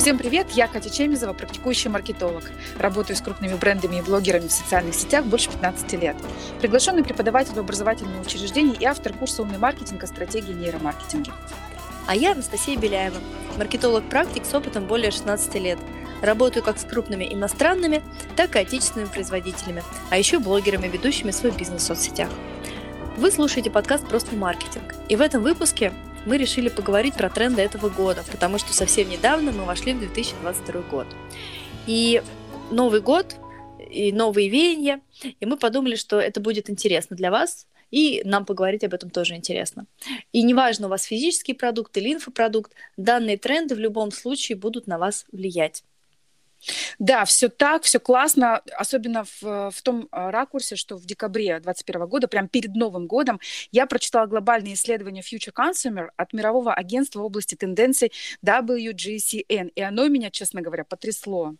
Всем 0.00 0.16
привет, 0.16 0.52
я 0.52 0.66
Катя 0.66 0.88
Чемизова, 0.88 1.34
практикующий 1.34 1.90
маркетолог. 1.90 2.44
Работаю 2.78 3.14
с 3.18 3.20
крупными 3.20 3.52
брендами 3.52 3.96
и 3.96 4.00
блогерами 4.00 4.48
в 4.48 4.50
социальных 4.50 4.94
сетях 4.94 5.26
больше 5.26 5.50
15 5.50 5.92
лет. 6.00 6.16
Приглашенный 6.58 7.04
преподаватель 7.04 7.52
в 7.52 7.58
образовательном 7.58 8.22
учреждении 8.22 8.74
и 8.80 8.86
автор 8.86 9.12
курса 9.12 9.42
«Умный 9.42 9.58
маркетинг» 9.58 10.02
о 10.02 10.06
стратегии 10.06 10.54
нейромаркетинга. 10.54 11.34
А 12.06 12.16
я 12.16 12.32
Анастасия 12.32 12.78
Беляева, 12.78 13.18
маркетолог-практик 13.58 14.46
с 14.46 14.54
опытом 14.54 14.86
более 14.86 15.10
16 15.10 15.54
лет. 15.56 15.78
Работаю 16.22 16.64
как 16.64 16.78
с 16.78 16.84
крупными 16.84 17.30
иностранными, 17.30 18.02
так 18.36 18.56
и 18.56 18.60
отечественными 18.60 19.10
производителями, 19.10 19.82
а 20.08 20.16
еще 20.16 20.38
блогерами, 20.38 20.88
ведущими 20.88 21.30
свой 21.30 21.52
бизнес 21.52 21.82
в 21.82 21.86
соцсетях. 21.86 22.30
Вы 23.18 23.30
слушаете 23.30 23.70
подкаст 23.70 24.08
«Просто 24.08 24.34
маркетинг». 24.34 24.94
И 25.10 25.16
в 25.16 25.20
этом 25.20 25.42
выпуске 25.42 25.92
мы 26.26 26.36
решили 26.36 26.68
поговорить 26.68 27.14
про 27.14 27.30
тренды 27.30 27.62
этого 27.62 27.88
года, 27.88 28.22
потому 28.30 28.58
что 28.58 28.72
совсем 28.72 29.08
недавно 29.08 29.52
мы 29.52 29.64
вошли 29.64 29.94
в 29.94 29.98
2022 30.00 30.82
год. 30.82 31.06
И 31.86 32.22
Новый 32.70 33.00
год, 33.00 33.36
и 33.90 34.12
новые 34.12 34.48
веяния, 34.48 35.00
и 35.22 35.46
мы 35.46 35.56
подумали, 35.56 35.96
что 35.96 36.20
это 36.20 36.40
будет 36.40 36.70
интересно 36.70 37.16
для 37.16 37.30
вас, 37.30 37.66
и 37.90 38.22
нам 38.24 38.44
поговорить 38.44 38.84
об 38.84 38.94
этом 38.94 39.10
тоже 39.10 39.34
интересно. 39.34 39.86
И 40.32 40.42
неважно, 40.42 40.86
у 40.86 40.90
вас 40.90 41.02
физический 41.02 41.54
продукт 41.54 41.96
или 41.96 42.12
инфопродукт, 42.12 42.72
данные 42.96 43.36
тренды 43.36 43.74
в 43.74 43.80
любом 43.80 44.12
случае 44.12 44.56
будут 44.56 44.86
на 44.86 44.98
вас 44.98 45.26
влиять. 45.32 45.82
Да, 46.98 47.24
все 47.24 47.48
так, 47.48 47.82
все 47.84 48.00
классно, 48.00 48.62
особенно 48.76 49.24
в, 49.24 49.70
в 49.70 49.82
том 49.82 50.08
а, 50.10 50.30
ракурсе, 50.30 50.76
что 50.76 50.96
в 50.96 51.06
декабре 51.06 51.58
2021 51.60 52.06
года, 52.06 52.28
прям 52.28 52.48
перед 52.48 52.74
Новым 52.74 53.06
годом, 53.06 53.40
я 53.72 53.86
прочитала 53.86 54.26
глобальное 54.26 54.74
исследование 54.74 55.22
Future 55.22 55.52
Consumer 55.52 56.08
от 56.16 56.32
мирового 56.32 56.74
агентства 56.74 57.20
в 57.20 57.24
области 57.24 57.54
тенденций 57.54 58.12
WGCN, 58.44 59.72
и 59.74 59.80
оно 59.80 60.08
меня, 60.08 60.30
честно 60.30 60.60
говоря, 60.60 60.84
потрясло. 60.84 61.54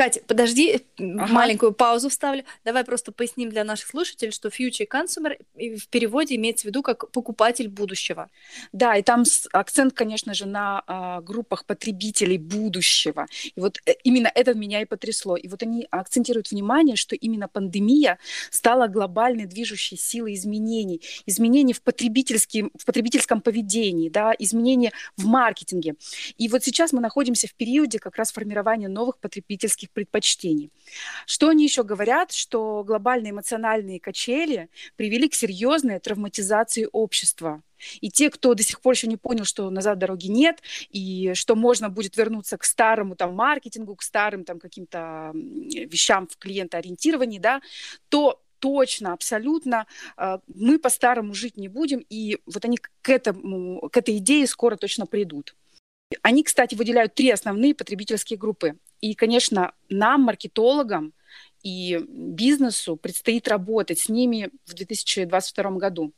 Катя, 0.00 0.22
подожди, 0.26 0.80
ага. 0.98 1.26
маленькую 1.26 1.72
паузу 1.72 2.08
вставлю. 2.08 2.44
Давай 2.64 2.84
просто 2.84 3.12
поясним 3.12 3.50
для 3.50 3.64
наших 3.64 3.88
слушателей, 3.88 4.32
что 4.32 4.48
future 4.48 4.88
consumer 4.88 5.36
в 5.54 5.88
переводе 5.90 6.36
имеется 6.36 6.62
в 6.62 6.64
виду 6.68 6.82
как 6.82 7.10
покупатель 7.10 7.68
будущего. 7.68 8.30
Да, 8.72 8.96
и 8.96 9.02
там 9.02 9.24
акцент, 9.52 9.92
конечно 9.92 10.32
же, 10.32 10.46
на 10.46 10.82
а, 10.86 11.20
группах 11.20 11.66
потребителей 11.66 12.38
будущего. 12.38 13.26
И 13.54 13.60
вот 13.60 13.76
э, 13.84 13.92
именно 14.02 14.32
это 14.34 14.54
меня 14.54 14.80
и 14.80 14.86
потрясло. 14.86 15.36
И 15.36 15.48
вот 15.48 15.62
они 15.62 15.86
акцентируют 15.90 16.50
внимание, 16.50 16.96
что 16.96 17.14
именно 17.14 17.46
пандемия 17.46 18.18
стала 18.50 18.86
глобальной 18.86 19.44
движущей 19.44 19.98
силой 19.98 20.32
изменений. 20.32 21.02
Изменений 21.26 21.74
в, 21.74 21.82
потребительском, 21.82 22.70
в 22.74 22.86
потребительском 22.86 23.42
поведении, 23.42 24.08
да, 24.08 24.32
изменения 24.38 24.92
в 25.18 25.26
маркетинге. 25.26 25.96
И 26.38 26.48
вот 26.48 26.64
сейчас 26.64 26.94
мы 26.94 27.02
находимся 27.02 27.48
в 27.48 27.54
периоде 27.54 27.98
как 27.98 28.16
раз 28.16 28.32
формирования 28.32 28.88
новых 28.88 29.18
потребительских 29.18 29.89
предпочтений. 29.92 30.70
Что 31.26 31.48
они 31.48 31.64
еще 31.64 31.84
говорят? 31.84 32.32
Что 32.32 32.84
глобальные 32.84 33.30
эмоциональные 33.30 34.00
качели 34.00 34.68
привели 34.96 35.28
к 35.28 35.34
серьезной 35.34 35.98
травматизации 35.98 36.88
общества. 36.90 37.62
И 38.00 38.10
те, 38.10 38.30
кто 38.30 38.54
до 38.54 38.62
сих 38.62 38.80
пор 38.80 38.94
еще 38.94 39.06
не 39.06 39.16
понял, 39.16 39.44
что 39.44 39.70
назад 39.70 39.98
дороги 39.98 40.26
нет, 40.26 40.62
и 40.90 41.32
что 41.34 41.54
можно 41.56 41.88
будет 41.88 42.16
вернуться 42.16 42.58
к 42.58 42.64
старому 42.64 43.16
там, 43.16 43.34
маркетингу, 43.34 43.96
к 43.96 44.02
старым 44.02 44.44
там, 44.44 44.58
каким-то 44.58 45.32
вещам 45.34 46.26
в 46.26 46.36
клиентоориентировании, 46.36 47.38
да, 47.38 47.62
то 48.08 48.42
точно, 48.58 49.14
абсолютно, 49.14 49.86
а, 50.16 50.40
мы 50.46 50.78
по-старому 50.78 51.34
жить 51.34 51.56
не 51.56 51.68
будем, 51.68 52.04
и 52.10 52.38
вот 52.46 52.64
они 52.64 52.76
к, 52.76 53.08
этому, 53.08 53.88
к 53.88 53.96
этой 53.96 54.18
идее 54.18 54.46
скоро 54.46 54.76
точно 54.76 55.06
придут. 55.06 55.56
Они, 56.22 56.42
кстати, 56.42 56.74
выделяют 56.74 57.14
три 57.14 57.30
основные 57.30 57.74
потребительские 57.74 58.38
группы. 58.38 58.76
И, 59.00 59.14
конечно, 59.14 59.72
нам, 59.88 60.22
маркетологам 60.22 61.12
и 61.62 61.98
бизнесу 62.08 62.96
предстоит 62.96 63.48
работать 63.48 63.98
с 63.98 64.08
ними 64.08 64.50
в 64.66 64.74
2022 64.74 65.70
году. 65.72 66.12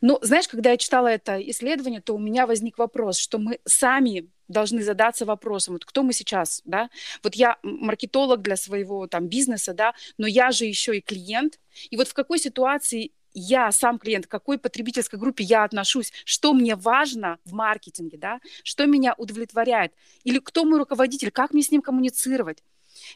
Но, 0.00 0.18
знаешь, 0.22 0.48
когда 0.48 0.70
я 0.70 0.76
читала 0.76 1.08
это 1.08 1.38
исследование, 1.50 2.00
то 2.00 2.14
у 2.14 2.18
меня 2.18 2.46
возник 2.46 2.78
вопрос, 2.78 3.18
что 3.18 3.38
мы 3.38 3.58
сами 3.64 4.28
должны 4.48 4.82
задаться 4.82 5.24
вопросом, 5.24 5.74
вот 5.74 5.84
кто 5.84 6.02
мы 6.02 6.12
сейчас, 6.12 6.60
да? 6.64 6.90
Вот 7.22 7.34
я 7.34 7.56
маркетолог 7.62 8.42
для 8.42 8.56
своего 8.56 9.06
там 9.06 9.28
бизнеса, 9.28 9.72
да, 9.72 9.94
но 10.18 10.26
я 10.26 10.50
же 10.50 10.66
еще 10.66 10.98
и 10.98 11.00
клиент. 11.00 11.58
И 11.90 11.96
вот 11.96 12.08
в 12.08 12.14
какой 12.14 12.38
ситуации 12.38 13.12
я 13.34 13.72
сам 13.72 13.98
клиент, 13.98 14.26
к 14.26 14.30
какой 14.30 14.58
потребительской 14.58 15.18
группе 15.18 15.44
я 15.44 15.64
отношусь, 15.64 16.12
что 16.24 16.52
мне 16.52 16.76
важно 16.76 17.38
в 17.44 17.52
маркетинге, 17.52 18.18
да, 18.18 18.40
что 18.62 18.86
меня 18.86 19.14
удовлетворяет, 19.16 19.92
или 20.24 20.38
кто 20.38 20.64
мой 20.64 20.78
руководитель, 20.78 21.30
как 21.30 21.52
мне 21.52 21.62
с 21.62 21.70
ним 21.70 21.82
коммуницировать. 21.82 22.62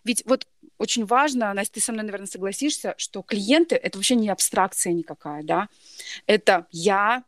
Ведь 0.04 0.22
вот 0.26 0.46
очень 0.78 1.04
важно, 1.04 1.52
Настя, 1.54 1.74
ты 1.74 1.80
со 1.80 1.92
мной, 1.92 2.04
наверное, 2.04 2.26
согласишься, 2.26 2.94
что 2.98 3.22
клиенты— 3.22 3.76
это 3.82 3.98
вообще 3.98 4.14
не 4.14 4.28
абстракция 4.28 4.92
никакая, 4.92 5.42
да. 5.42 5.68
Это 6.26 6.66
я, 6.70 7.24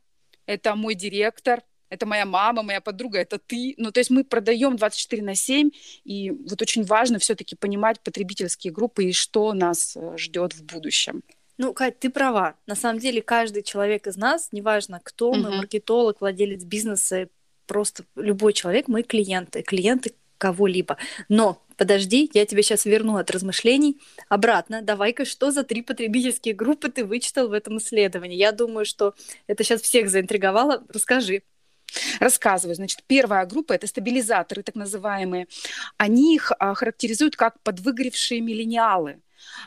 это 0.46 0.74
мой 0.74 0.94
директор, 0.94 1.62
это 1.90 2.04
моя 2.06 2.26
мама, 2.26 2.62
моя 2.62 2.80
подруга, 2.80 3.18
это 3.18 3.38
ты. 3.38 3.74
Ну, 3.78 3.90
то 3.90 4.00
есть 4.00 4.10
мы 4.10 4.24
продаем 4.24 4.76
24 4.76 5.22
на 5.22 5.34
7, 5.34 5.70
и 6.04 6.30
вот 6.30 6.60
очень 6.60 6.84
важно 6.84 7.18
все-таки 7.18 7.56
понимать 7.56 8.00
потребительские 8.00 8.72
группы 8.72 9.04
и 9.04 9.12
что 9.12 9.52
нас 9.54 9.96
э, 9.96 10.16
ждет 10.16 10.54
в 10.54 10.64
будущем. 10.64 11.22
Ну, 11.58 11.74
Кать, 11.74 11.98
ты 11.98 12.08
права. 12.08 12.54
На 12.66 12.76
самом 12.76 13.00
деле 13.00 13.20
каждый 13.20 13.62
человек 13.62 14.06
из 14.06 14.16
нас, 14.16 14.48
неважно 14.52 15.00
кто 15.02 15.32
мы, 15.34 15.50
маркетолог, 15.50 16.20
владелец 16.20 16.62
бизнеса, 16.62 17.28
просто 17.66 18.04
любой 18.14 18.52
человек, 18.52 18.86
мы 18.86 19.02
клиенты, 19.02 19.62
клиенты 19.62 20.14
кого-либо. 20.38 20.96
Но 21.28 21.60
подожди, 21.76 22.30
я 22.32 22.46
тебе 22.46 22.62
сейчас 22.62 22.84
верну 22.84 23.16
от 23.16 23.30
размышлений 23.32 24.00
обратно. 24.28 24.82
Давай-ка, 24.82 25.24
что 25.24 25.50
за 25.50 25.64
три 25.64 25.82
потребительские 25.82 26.54
группы 26.54 26.90
ты 26.90 27.04
вычитал 27.04 27.48
в 27.48 27.52
этом 27.52 27.78
исследовании? 27.78 28.36
Я 28.36 28.52
думаю, 28.52 28.86
что 28.86 29.14
это 29.48 29.64
сейчас 29.64 29.82
всех 29.82 30.10
заинтриговало. 30.10 30.84
Расскажи. 30.88 31.42
Рассказываю. 32.20 32.76
Значит, 32.76 33.02
первая 33.06 33.46
группа– 33.46 33.72
это 33.74 33.86
стабилизаторы, 33.86 34.62
так 34.62 34.74
называемые. 34.74 35.48
Они 35.96 36.34
их 36.34 36.52
а, 36.58 36.74
характеризуют 36.74 37.34
как 37.34 37.60
подвыгоревшие 37.62 38.40
миллениалы. 38.40 39.20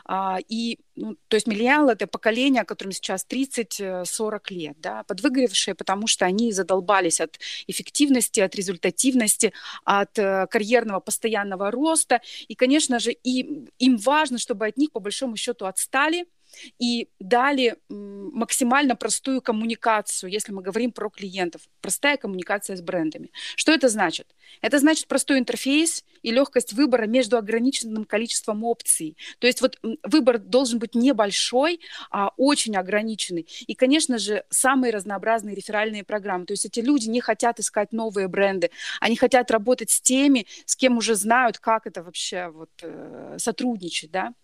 А, 0.04 0.38
и, 0.48 0.78
ну, 0.96 1.16
то 1.28 1.36
есть 1.36 1.46
миллениалы– 1.46 1.92
это 1.94 2.06
поколение, 2.06 2.64
которым 2.64 2.92
сейчас 2.92 3.26
30-40 3.28 4.40
э, 4.50 4.54
лет, 4.54 4.76
да, 4.80 5.02
подвыгоревшие, 5.04 5.74
потому 5.74 6.06
что 6.06 6.24
они 6.26 6.52
задолбались 6.52 7.20
от 7.20 7.38
эффективности, 7.66 8.40
от 8.40 8.54
результативности, 8.54 9.52
от 9.84 10.18
э, 10.18 10.46
карьерного 10.48 11.00
постоянного 11.00 11.70
роста. 11.70 12.20
И, 12.48 12.54
конечно 12.54 12.98
же, 12.98 13.12
и, 13.12 13.66
им 13.78 13.96
важно, 13.96 14.38
чтобы 14.38 14.66
от 14.66 14.76
них, 14.76 14.92
по 14.92 15.00
большому 15.00 15.36
счету, 15.36 15.66
отстали– 15.66 16.26
и 16.78 17.08
дали 17.18 17.76
максимально 17.88 18.96
простую 18.96 19.40
коммуникацию, 19.40 20.30
если 20.30 20.52
мы 20.52 20.62
говорим 20.62 20.92
про 20.92 21.08
клиентов. 21.10 21.62
Простая 21.80 22.16
коммуникация 22.16 22.76
с 22.76 22.82
брендами. 22.82 23.30
Что 23.56 23.72
это 23.72 23.88
значит? 23.88 24.34
Это 24.60 24.78
значит 24.78 25.06
простой 25.06 25.38
интерфейс 25.38 26.04
и 26.22 26.30
легкость 26.30 26.72
выбора 26.72 27.06
между 27.06 27.36
ограниченным 27.36 28.04
количеством 28.04 28.64
опций. 28.64 29.16
То 29.38 29.46
есть 29.46 29.60
вот 29.60 29.78
выбор 30.02 30.38
должен 30.38 30.78
быть 30.78 30.94
небольшой, 30.94 31.80
а 32.10 32.30
очень 32.36 32.76
ограниченный. 32.76 33.46
И, 33.66 33.74
конечно 33.74 34.18
же, 34.18 34.44
самые 34.50 34.92
разнообразные 34.92 35.54
реферальные 35.54 36.04
программы. 36.04 36.46
То 36.46 36.52
есть 36.52 36.66
эти 36.66 36.80
люди 36.80 37.08
не 37.08 37.20
хотят 37.20 37.58
искать 37.58 37.92
новые 37.92 38.28
бренды, 38.28 38.70
они 39.00 39.16
хотят 39.16 39.50
работать 39.50 39.90
с 39.90 40.00
теми, 40.00 40.46
с 40.64 40.76
кем 40.76 40.98
уже 40.98 41.14
знают, 41.14 41.58
как 41.58 41.86
это 41.86 42.02
вообще 42.02 42.48
вот, 42.48 42.70
э, 42.82 43.36
сотрудничать. 43.38 44.10
Да? 44.10 44.34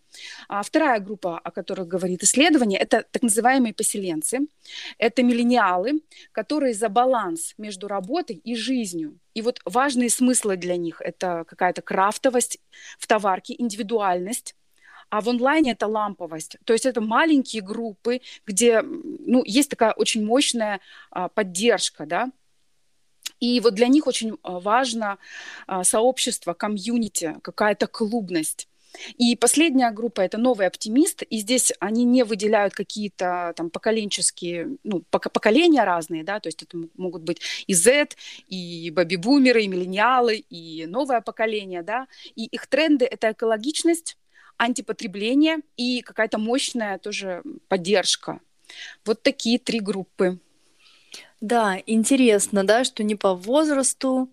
А 0.49 0.63
вторая 0.63 1.01
группа, 1.01 1.39
о 1.39 1.51
которой 1.51 1.87
говорит 1.87 2.23
исследование, 2.23 2.79
это 2.79 3.05
так 3.11 3.23
называемые 3.23 3.75
поселенцы. 3.75 4.41
Это 4.99 5.23
миллениалы, 5.23 6.01
которые 6.33 6.75
за 6.75 6.89
баланс 6.89 7.55
между 7.59 7.89
работой 7.89 8.37
и 8.37 8.55
жизнью. 8.55 9.19
И 9.35 9.43
вот 9.43 9.61
важные 9.65 10.11
смыслы 10.11 10.56
для 10.56 10.77
них– 10.77 11.00
это 11.05 11.44
какая-то 11.47 11.82
крафтовость 11.82 12.59
в 12.99 13.06
товарке, 13.06 13.55
индивидуальность, 13.59 14.55
а 15.11 15.21
в 15.21 15.29
онлайне 15.29 15.73
это 15.73 15.87
ламповость. 15.87 16.56
То 16.65 16.73
есть 16.73 16.87
это 16.87 17.00
маленькие 17.00 17.62
группы, 17.62 18.21
где 18.47 18.82
ну, 18.82 19.43
есть 19.44 19.71
такая 19.71 19.93
очень 19.93 20.25
мощная 20.25 20.81
а, 21.11 21.29
поддержка, 21.29 22.05
да, 22.05 22.31
и 23.41 23.61
вот 23.61 23.75
для 23.75 23.88
них 23.88 24.06
очень 24.06 24.37
а, 24.43 24.59
важно 24.59 25.19
а, 25.67 25.85
сообщество, 25.85 26.55
комьюнити, 26.55 27.37
какая-то 27.43 27.87
клубность. 27.87 28.69
И 29.17 29.37
последняя 29.37 29.90
группа– 29.90 30.20
это 30.23 30.38
новый 30.38 30.67
оптимист, 30.67 31.23
и 31.23 31.38
здесь 31.38 31.73
они 31.79 32.05
не 32.05 32.25
выделяют 32.25 32.75
какие-то 32.75 33.52
там 33.56 33.70
поколенческие, 33.70 34.76
ну, 34.82 35.02
поколения 35.11 35.85
разные, 35.85 36.25
да, 36.25 36.40
то 36.40 36.49
есть 36.49 36.62
это 36.62 36.79
могут 36.96 37.23
быть 37.23 37.40
и 37.67 37.75
Z, 37.75 38.08
и 38.49 38.90
бэби-бумеры, 38.90 39.62
и 39.62 39.69
миллениалы, 39.69 40.37
и 40.37 40.87
новое 40.87 41.20
поколение, 41.20 41.82
да, 41.82 42.08
и 42.35 42.46
их 42.46 42.67
тренды– 42.67 43.05
это 43.11 43.32
экологичность, 43.32 44.17
антипотребление 44.56 45.58
и 45.76 46.02
какая-то 46.02 46.38
мощная 46.38 46.99
тоже 46.99 47.43
поддержка. 47.69 48.41
Вот 49.05 49.23
такие 49.23 49.58
три 49.58 49.81
группы. 49.81 50.38
Да, 51.41 51.81
интересно, 51.87 52.64
да, 52.64 52.84
что 52.84 53.05
не 53.05 53.14
по 53.14 53.34
возрасту, 53.34 54.29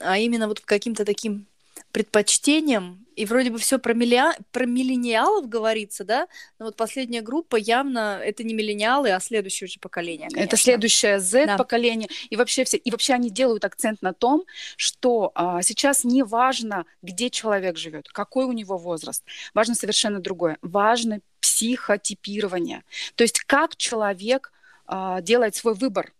а 0.00 0.18
именно 0.18 0.46
вот 0.46 0.60
каким-то 0.60 1.04
таким 1.04 1.46
предпочтениям, 1.92 3.06
и 3.16 3.24
вроде 3.24 3.50
бы 3.50 3.58
все 3.58 3.78
про, 3.78 3.94
милли... 3.94 4.22
про 4.52 4.64
миллениалов 4.64 5.48
говорится, 5.48 6.04
да, 6.04 6.28
но 6.58 6.66
вот 6.66 6.76
последняя 6.76 7.20
группа 7.20 7.56
явно 7.56 8.20
это 8.22 8.44
не 8.44 8.54
миллениалы, 8.54 9.10
а 9.10 9.20
следующее 9.20 9.66
уже 9.66 9.80
поколение. 9.80 10.28
Конечно. 10.28 10.46
Это 10.46 10.56
следующее 10.56 11.18
Z-поколение, 11.18 12.08
да. 12.08 12.14
и 12.30 12.36
вообще 12.36 12.64
все, 12.64 12.76
и 12.76 12.90
вообще 12.90 13.14
они 13.14 13.30
делают 13.30 13.64
акцент 13.64 14.02
на 14.02 14.12
том, 14.12 14.44
что 14.76 15.32
а, 15.34 15.62
сейчас 15.62 16.04
не 16.04 16.22
важно, 16.22 16.86
где 17.02 17.30
человек 17.30 17.76
живет, 17.76 18.08
какой 18.08 18.44
у 18.44 18.52
него 18.52 18.78
возраст, 18.78 19.24
важно 19.54 19.74
совершенно 19.74 20.20
другое, 20.20 20.58
важно 20.62 21.20
психотипирование, 21.40 22.84
то 23.16 23.24
есть 23.24 23.40
как 23.40 23.76
человек 23.76 24.52
а, 24.86 25.20
делает 25.20 25.56
свой 25.56 25.74
выбор, 25.74 26.12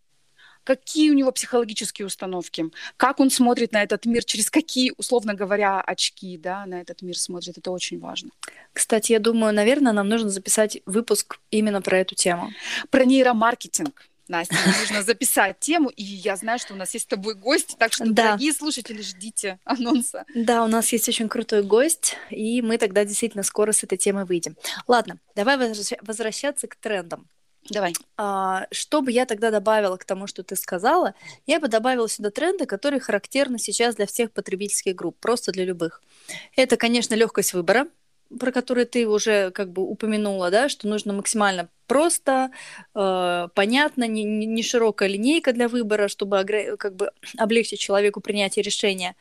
какие 0.68 1.10
у 1.10 1.14
него 1.14 1.32
психологические 1.32 2.04
установки, 2.04 2.66
как 2.98 3.20
он 3.20 3.30
смотрит 3.30 3.72
на 3.72 3.82
этот 3.82 4.04
мир, 4.04 4.22
через 4.22 4.50
какие, 4.50 4.92
условно 4.98 5.32
говоря, 5.32 5.80
очки 5.80 6.36
да, 6.36 6.66
на 6.66 6.82
этот 6.82 7.00
мир 7.00 7.16
смотрит. 7.16 7.56
Это 7.56 7.70
очень 7.70 7.98
важно. 7.98 8.28
Кстати, 8.74 9.12
я 9.12 9.18
думаю, 9.18 9.54
наверное, 9.54 9.94
нам 9.94 10.10
нужно 10.10 10.28
записать 10.28 10.82
выпуск 10.84 11.40
именно 11.50 11.80
про 11.80 12.00
эту 12.00 12.14
тему. 12.14 12.50
Про 12.90 13.06
нейромаркетинг. 13.06 14.04
Настя, 14.28 14.56
нужно 14.80 15.02
записать 15.02 15.58
тему, 15.58 15.88
и 15.88 16.02
я 16.02 16.36
знаю, 16.36 16.58
что 16.58 16.74
у 16.74 16.76
нас 16.76 16.92
есть 16.92 17.06
с 17.06 17.08
тобой 17.08 17.34
гость, 17.34 17.76
так 17.78 17.94
что, 17.94 18.04
да. 18.04 18.24
дорогие 18.24 18.52
слушатели, 18.52 19.00
ждите 19.00 19.58
анонса. 19.64 20.26
Да, 20.34 20.64
у 20.64 20.68
нас 20.68 20.92
есть 20.92 21.08
очень 21.08 21.30
крутой 21.30 21.62
гость, 21.62 22.14
и 22.28 22.60
мы 22.60 22.76
тогда 22.76 23.06
действительно 23.06 23.42
скоро 23.42 23.72
с 23.72 23.84
этой 23.84 23.96
темой 23.96 24.26
выйдем. 24.26 24.54
Ладно, 24.86 25.18
давай 25.34 25.56
возвращаться 26.02 26.68
к 26.68 26.76
трендам. 26.76 27.26
Давай. 27.70 27.92
А, 28.16 28.66
что 28.70 29.02
бы 29.02 29.12
я 29.12 29.26
тогда 29.26 29.50
добавила 29.50 29.96
к 29.96 30.04
тому, 30.04 30.26
что 30.26 30.42
ты 30.42 30.56
сказала? 30.56 31.14
Я 31.46 31.60
бы 31.60 31.68
добавила 31.68 32.08
сюда 32.08 32.30
тренды, 32.30 32.66
которые 32.66 33.00
характерны 33.00 33.58
сейчас 33.58 33.96
для 33.96 34.06
всех 34.06 34.32
потребительских 34.32 34.94
групп, 34.94 35.16
просто 35.20 35.52
для 35.52 35.64
любых. 35.64 36.02
Это, 36.56 36.76
конечно, 36.76 37.14
легкость 37.14 37.52
выбора, 37.52 37.86
про 38.38 38.52
который 38.52 38.84
ты 38.84 39.06
уже 39.06 39.50
как 39.50 39.70
бы 39.72 39.82
упомянула, 39.82 40.50
да, 40.50 40.68
что 40.68 40.88
нужно 40.88 41.12
максимально 41.12 41.68
просто, 41.86 42.50
э, 42.94 43.48
понятно, 43.54 44.06
не, 44.06 44.24
не 44.24 44.62
широкая 44.62 45.08
линейка 45.08 45.52
для 45.52 45.68
выбора, 45.68 46.08
чтобы 46.08 46.44
как 46.78 46.94
бы 46.94 47.10
облегчить 47.38 47.80
человеку 47.80 48.20
принятие 48.20 48.62
решения. 48.62 49.16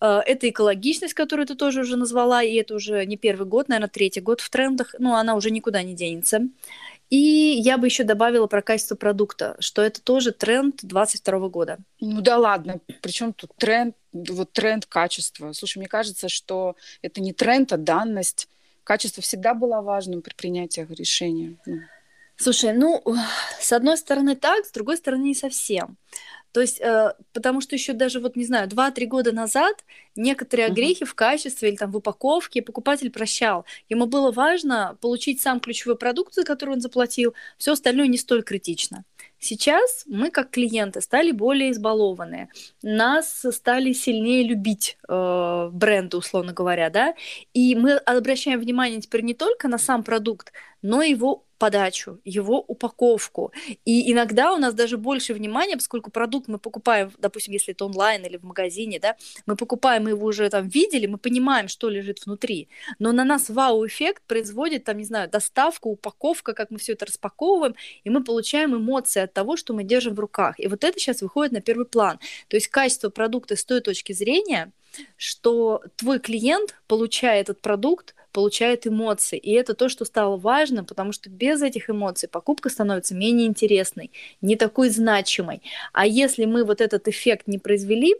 Э, 0.00 0.20
это 0.26 0.48
экологичность, 0.48 1.14
которую 1.14 1.46
ты 1.46 1.54
тоже 1.54 1.80
уже 1.80 1.96
назвала, 1.96 2.42
и 2.42 2.54
это 2.56 2.74
уже 2.74 3.06
не 3.06 3.16
первый 3.16 3.46
год, 3.46 3.68
наверное, 3.68 3.88
третий 3.88 4.20
год 4.20 4.40
в 4.40 4.50
трендах, 4.50 4.94
но 4.98 5.16
она 5.16 5.34
уже 5.34 5.50
никуда 5.50 5.82
не 5.82 5.94
денется. 5.94 6.42
И 7.14 7.60
я 7.60 7.78
бы 7.78 7.86
еще 7.86 8.02
добавила 8.02 8.48
про 8.48 8.60
качество 8.60 8.96
продукта, 8.96 9.54
что 9.60 9.82
это 9.82 10.02
тоже 10.02 10.32
тренд 10.32 10.80
22 10.82 11.48
года. 11.48 11.78
Ну 12.00 12.20
да 12.22 12.38
ладно, 12.38 12.80
причем 13.02 13.32
тут 13.32 13.54
тренд, 13.56 13.94
вот 14.12 14.52
тренд 14.52 14.84
качества. 14.86 15.52
Слушай, 15.52 15.78
мне 15.78 15.86
кажется, 15.86 16.28
что 16.28 16.74
это 17.02 17.20
не 17.20 17.32
тренд, 17.32 17.72
а 17.72 17.76
данность. 17.76 18.48
Качество 18.82 19.22
всегда 19.22 19.54
было 19.54 19.80
важным 19.80 20.22
при 20.22 20.34
принятии 20.34 20.84
решения. 20.90 21.56
Ну. 21.66 21.82
Слушай, 22.34 22.72
ну, 22.72 23.00
с 23.60 23.72
одной 23.72 23.96
стороны 23.96 24.34
так, 24.34 24.66
с 24.66 24.72
другой 24.72 24.96
стороны 24.96 25.22
не 25.22 25.36
совсем. 25.36 25.96
То 26.54 26.60
есть, 26.60 26.80
э, 26.80 27.14
потому 27.32 27.60
что 27.60 27.74
еще 27.74 27.94
даже, 27.94 28.20
вот 28.20 28.36
не 28.36 28.44
знаю, 28.44 28.68
2-3 28.68 29.06
года 29.06 29.32
назад 29.32 29.84
некоторые 30.14 30.66
огрехи 30.66 31.02
uh-huh. 31.02 31.06
в 31.06 31.14
качестве 31.16 31.68
или 31.68 31.76
там 31.76 31.90
в 31.90 31.96
упаковке 31.96 32.62
покупатель 32.62 33.10
прощал. 33.10 33.64
Ему 33.88 34.06
было 34.06 34.30
важно 34.30 34.96
получить 35.00 35.40
сам 35.40 35.58
ключевой 35.58 35.96
продукт, 35.96 36.32
за 36.32 36.44
который 36.44 36.74
он 36.76 36.80
заплатил, 36.80 37.34
все 37.58 37.72
остальное 37.72 38.06
не 38.06 38.18
столь 38.18 38.44
критично. 38.44 39.04
Сейчас 39.40 40.04
мы, 40.06 40.30
как 40.30 40.50
клиенты, 40.50 41.00
стали 41.00 41.32
более 41.32 41.72
избалованные. 41.72 42.48
Нас 42.82 43.44
стали 43.50 43.92
сильнее 43.92 44.44
любить 44.44 44.96
э, 45.08 45.70
бренды, 45.72 46.16
условно 46.16 46.52
говоря, 46.52 46.88
да, 46.88 47.14
и 47.52 47.74
мы 47.74 47.96
обращаем 47.96 48.60
внимание 48.60 49.00
теперь 49.00 49.22
не 49.22 49.34
только 49.34 49.66
на 49.66 49.76
сам 49.76 50.04
продукт, 50.04 50.52
но 50.84 51.02
его 51.02 51.46
подачу, 51.56 52.20
его 52.26 52.60
упаковку. 52.60 53.52
И 53.86 54.12
иногда 54.12 54.52
у 54.52 54.58
нас 54.58 54.74
даже 54.74 54.98
больше 54.98 55.32
внимания, 55.32 55.76
поскольку 55.76 56.10
продукт 56.10 56.46
мы 56.46 56.58
покупаем, 56.58 57.10
допустим, 57.16 57.54
если 57.54 57.72
это 57.72 57.86
онлайн 57.86 58.22
или 58.26 58.36
в 58.36 58.44
магазине, 58.44 58.98
да, 59.00 59.16
мы 59.46 59.56
покупаем, 59.56 60.04
мы 60.04 60.10
его 60.10 60.26
уже 60.26 60.50
там 60.50 60.68
видели, 60.68 61.06
мы 61.06 61.16
понимаем, 61.16 61.68
что 61.68 61.88
лежит 61.88 62.26
внутри. 62.26 62.68
Но 62.98 63.12
на 63.12 63.24
нас 63.24 63.48
вау-эффект 63.48 64.22
производит, 64.26 64.84
там, 64.84 64.98
не 64.98 65.04
знаю, 65.04 65.30
доставка, 65.30 65.86
упаковка, 65.86 66.52
как 66.52 66.70
мы 66.70 66.76
все 66.76 66.92
это 66.92 67.06
распаковываем, 67.06 67.74
и 68.04 68.10
мы 68.10 68.22
получаем 68.22 68.76
эмоции 68.76 69.22
от 69.22 69.32
того, 69.32 69.56
что 69.56 69.72
мы 69.72 69.84
держим 69.84 70.14
в 70.14 70.20
руках. 70.20 70.60
И 70.60 70.66
вот 70.66 70.84
это 70.84 70.98
сейчас 70.98 71.22
выходит 71.22 71.52
на 71.52 71.62
первый 71.62 71.86
план. 71.86 72.18
То 72.48 72.56
есть 72.56 72.68
качество 72.68 73.08
продукта 73.08 73.56
с 73.56 73.64
той 73.64 73.80
точки 73.80 74.12
зрения, 74.12 74.70
что 75.16 75.82
твой 75.96 76.20
клиент, 76.20 76.74
получая 76.86 77.40
этот 77.40 77.62
продукт, 77.62 78.14
получает 78.34 78.86
эмоции. 78.86 79.38
И 79.38 79.52
это 79.52 79.74
то, 79.74 79.88
что 79.88 80.04
стало 80.04 80.36
важно, 80.36 80.84
потому 80.84 81.12
что 81.12 81.30
без 81.30 81.62
этих 81.62 81.88
эмоций 81.88 82.28
покупка 82.28 82.68
становится 82.68 83.14
менее 83.14 83.46
интересной, 83.46 84.10
не 84.42 84.56
такой 84.56 84.90
значимой. 84.90 85.62
А 85.92 86.04
если 86.04 86.44
мы 86.44 86.64
вот 86.64 86.80
этот 86.80 87.06
эффект 87.08 87.46
не 87.46 87.58
произвели, 87.58 88.16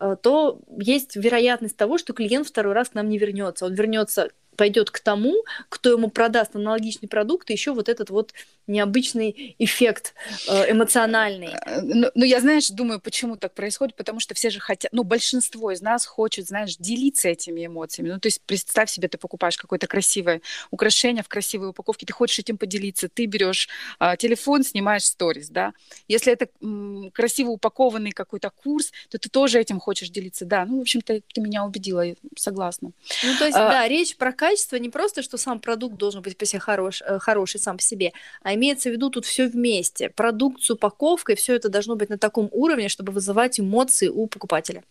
э, 0.00 0.16
то 0.20 0.58
есть 0.78 1.14
вероятность 1.14 1.76
того, 1.76 1.98
что 1.98 2.14
клиент 2.14 2.48
второй 2.48 2.72
раз 2.72 2.88
к 2.88 2.94
нам 2.94 3.08
не 3.10 3.18
вернется. 3.18 3.66
Он 3.66 3.74
вернется 3.74 4.30
пойдет 4.60 4.90
к 4.90 5.00
тому, 5.00 5.42
кто 5.70 5.90
ему 5.90 6.10
продаст 6.10 6.54
аналогичный 6.54 7.08
продукт, 7.08 7.48
и 7.48 7.54
еще 7.54 7.72
вот 7.72 7.88
этот 7.88 8.10
вот 8.10 8.34
необычный 8.66 9.56
эффект 9.58 10.14
э, 10.48 10.70
эмоциональный. 10.70 11.48
Э, 11.64 11.80
ну, 11.82 12.10
ну, 12.14 12.24
я, 12.26 12.40
знаешь, 12.40 12.68
думаю, 12.68 13.00
почему 13.00 13.36
так 13.36 13.54
происходит, 13.54 13.96
потому 13.96 14.20
что 14.20 14.34
все 14.34 14.50
же 14.50 14.60
хотят, 14.60 14.92
ну, 14.92 15.02
большинство 15.02 15.70
из 15.70 15.80
нас 15.80 16.04
хочет, 16.04 16.46
знаешь, 16.46 16.76
делиться 16.76 17.28
этими 17.28 17.64
эмоциями. 17.64 18.10
Ну, 18.10 18.20
то 18.20 18.28
есть 18.28 18.42
представь 18.42 18.90
себе, 18.90 19.08
ты 19.08 19.16
покупаешь 19.16 19.56
какое-то 19.56 19.86
красивое 19.86 20.42
украшение 20.70 21.22
в 21.22 21.28
красивой 21.28 21.70
упаковке, 21.70 22.04
ты 22.04 22.12
хочешь 22.12 22.38
этим 22.38 22.58
поделиться, 22.58 23.08
ты 23.08 23.24
берешь 23.24 23.68
э, 23.98 24.16
телефон, 24.18 24.62
снимаешь 24.62 25.04
сторис, 25.04 25.48
да. 25.48 25.72
Если 26.06 26.32
это 26.32 26.48
м, 26.62 27.10
красиво 27.12 27.50
упакованный 27.50 28.12
какой-то 28.12 28.50
курс, 28.50 28.92
то 29.08 29.18
ты 29.18 29.30
тоже 29.30 29.58
этим 29.58 29.80
хочешь 29.80 30.10
делиться, 30.10 30.44
да. 30.44 30.66
Ну, 30.66 30.78
в 30.78 30.82
общем-то, 30.82 31.22
ты 31.32 31.40
меня 31.40 31.64
убедила, 31.64 32.02
я 32.02 32.14
согласна. 32.36 32.92
Ну, 33.22 33.34
то 33.38 33.46
есть, 33.46 33.56
а, 33.56 33.70
да, 33.70 33.88
речь 33.88 34.16
про 34.16 34.32
качество 34.32 34.49
не 34.78 34.90
просто, 34.90 35.22
что 35.22 35.36
сам 35.38 35.60
продукт 35.60 35.96
должен 35.96 36.22
быть 36.22 36.36
по 36.36 36.44
себе 36.44 36.60
хорош, 36.60 37.02
э, 37.02 37.18
хороший 37.18 37.60
сам 37.60 37.76
по 37.76 37.82
себе, 37.82 38.12
а 38.42 38.54
имеется 38.54 38.88
в 38.88 38.92
виду 38.92 39.10
тут 39.10 39.24
все 39.24 39.48
вместе. 39.48 40.08
Продукт 40.08 40.62
с 40.62 40.70
упаковкой, 40.70 41.36
все 41.36 41.54
это 41.54 41.68
должно 41.68 41.96
быть 41.96 42.10
на 42.10 42.18
таком 42.18 42.48
уровне, 42.52 42.88
чтобы 42.88 43.12
вызывать 43.12 43.60
эмоции 43.60 44.08
у 44.08 44.26
покупателя. 44.26 44.82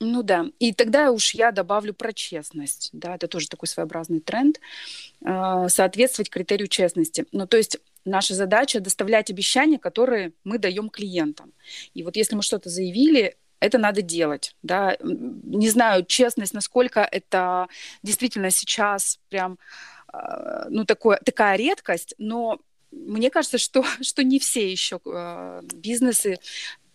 Ну 0.00 0.22
да, 0.22 0.46
и 0.58 0.72
тогда 0.72 1.12
уж 1.12 1.34
я 1.34 1.52
добавлю 1.52 1.94
про 1.94 2.12
честность, 2.12 2.90
да, 2.92 3.14
это 3.14 3.28
тоже 3.28 3.48
такой 3.48 3.68
своеобразный 3.68 4.20
тренд, 4.20 4.60
э, 5.24 5.66
соответствовать 5.68 6.30
критерию 6.30 6.68
честности. 6.68 7.26
Ну 7.32 7.46
то 7.46 7.56
есть 7.56 7.78
наша 8.04 8.34
задача 8.34 8.80
доставлять 8.80 9.30
обещания, 9.30 9.78
которые 9.78 10.32
мы 10.42 10.58
даем 10.58 10.90
клиентам. 10.90 11.52
И 11.94 12.02
вот 12.02 12.16
если 12.16 12.36
мы 12.36 12.42
что-то 12.42 12.68
заявили, 12.70 13.36
это 13.64 13.78
надо 13.78 14.02
делать, 14.02 14.54
да. 14.62 14.96
Не 15.02 15.70
знаю, 15.70 16.04
честность, 16.04 16.52
насколько 16.52 17.00
это 17.00 17.68
действительно 18.02 18.50
сейчас 18.50 19.18
прям, 19.30 19.58
а, 20.12 20.66
ну, 20.68 20.84
такое, 20.84 21.18
такая 21.24 21.56
редкость, 21.56 22.14
но 22.18 22.60
мне 22.90 23.30
кажется, 23.30 23.56
что, 23.56 23.82
что 24.02 24.22
не 24.22 24.38
все 24.38 24.70
еще 24.70 25.00
э, 25.04 25.62
бизнесы 25.74 26.38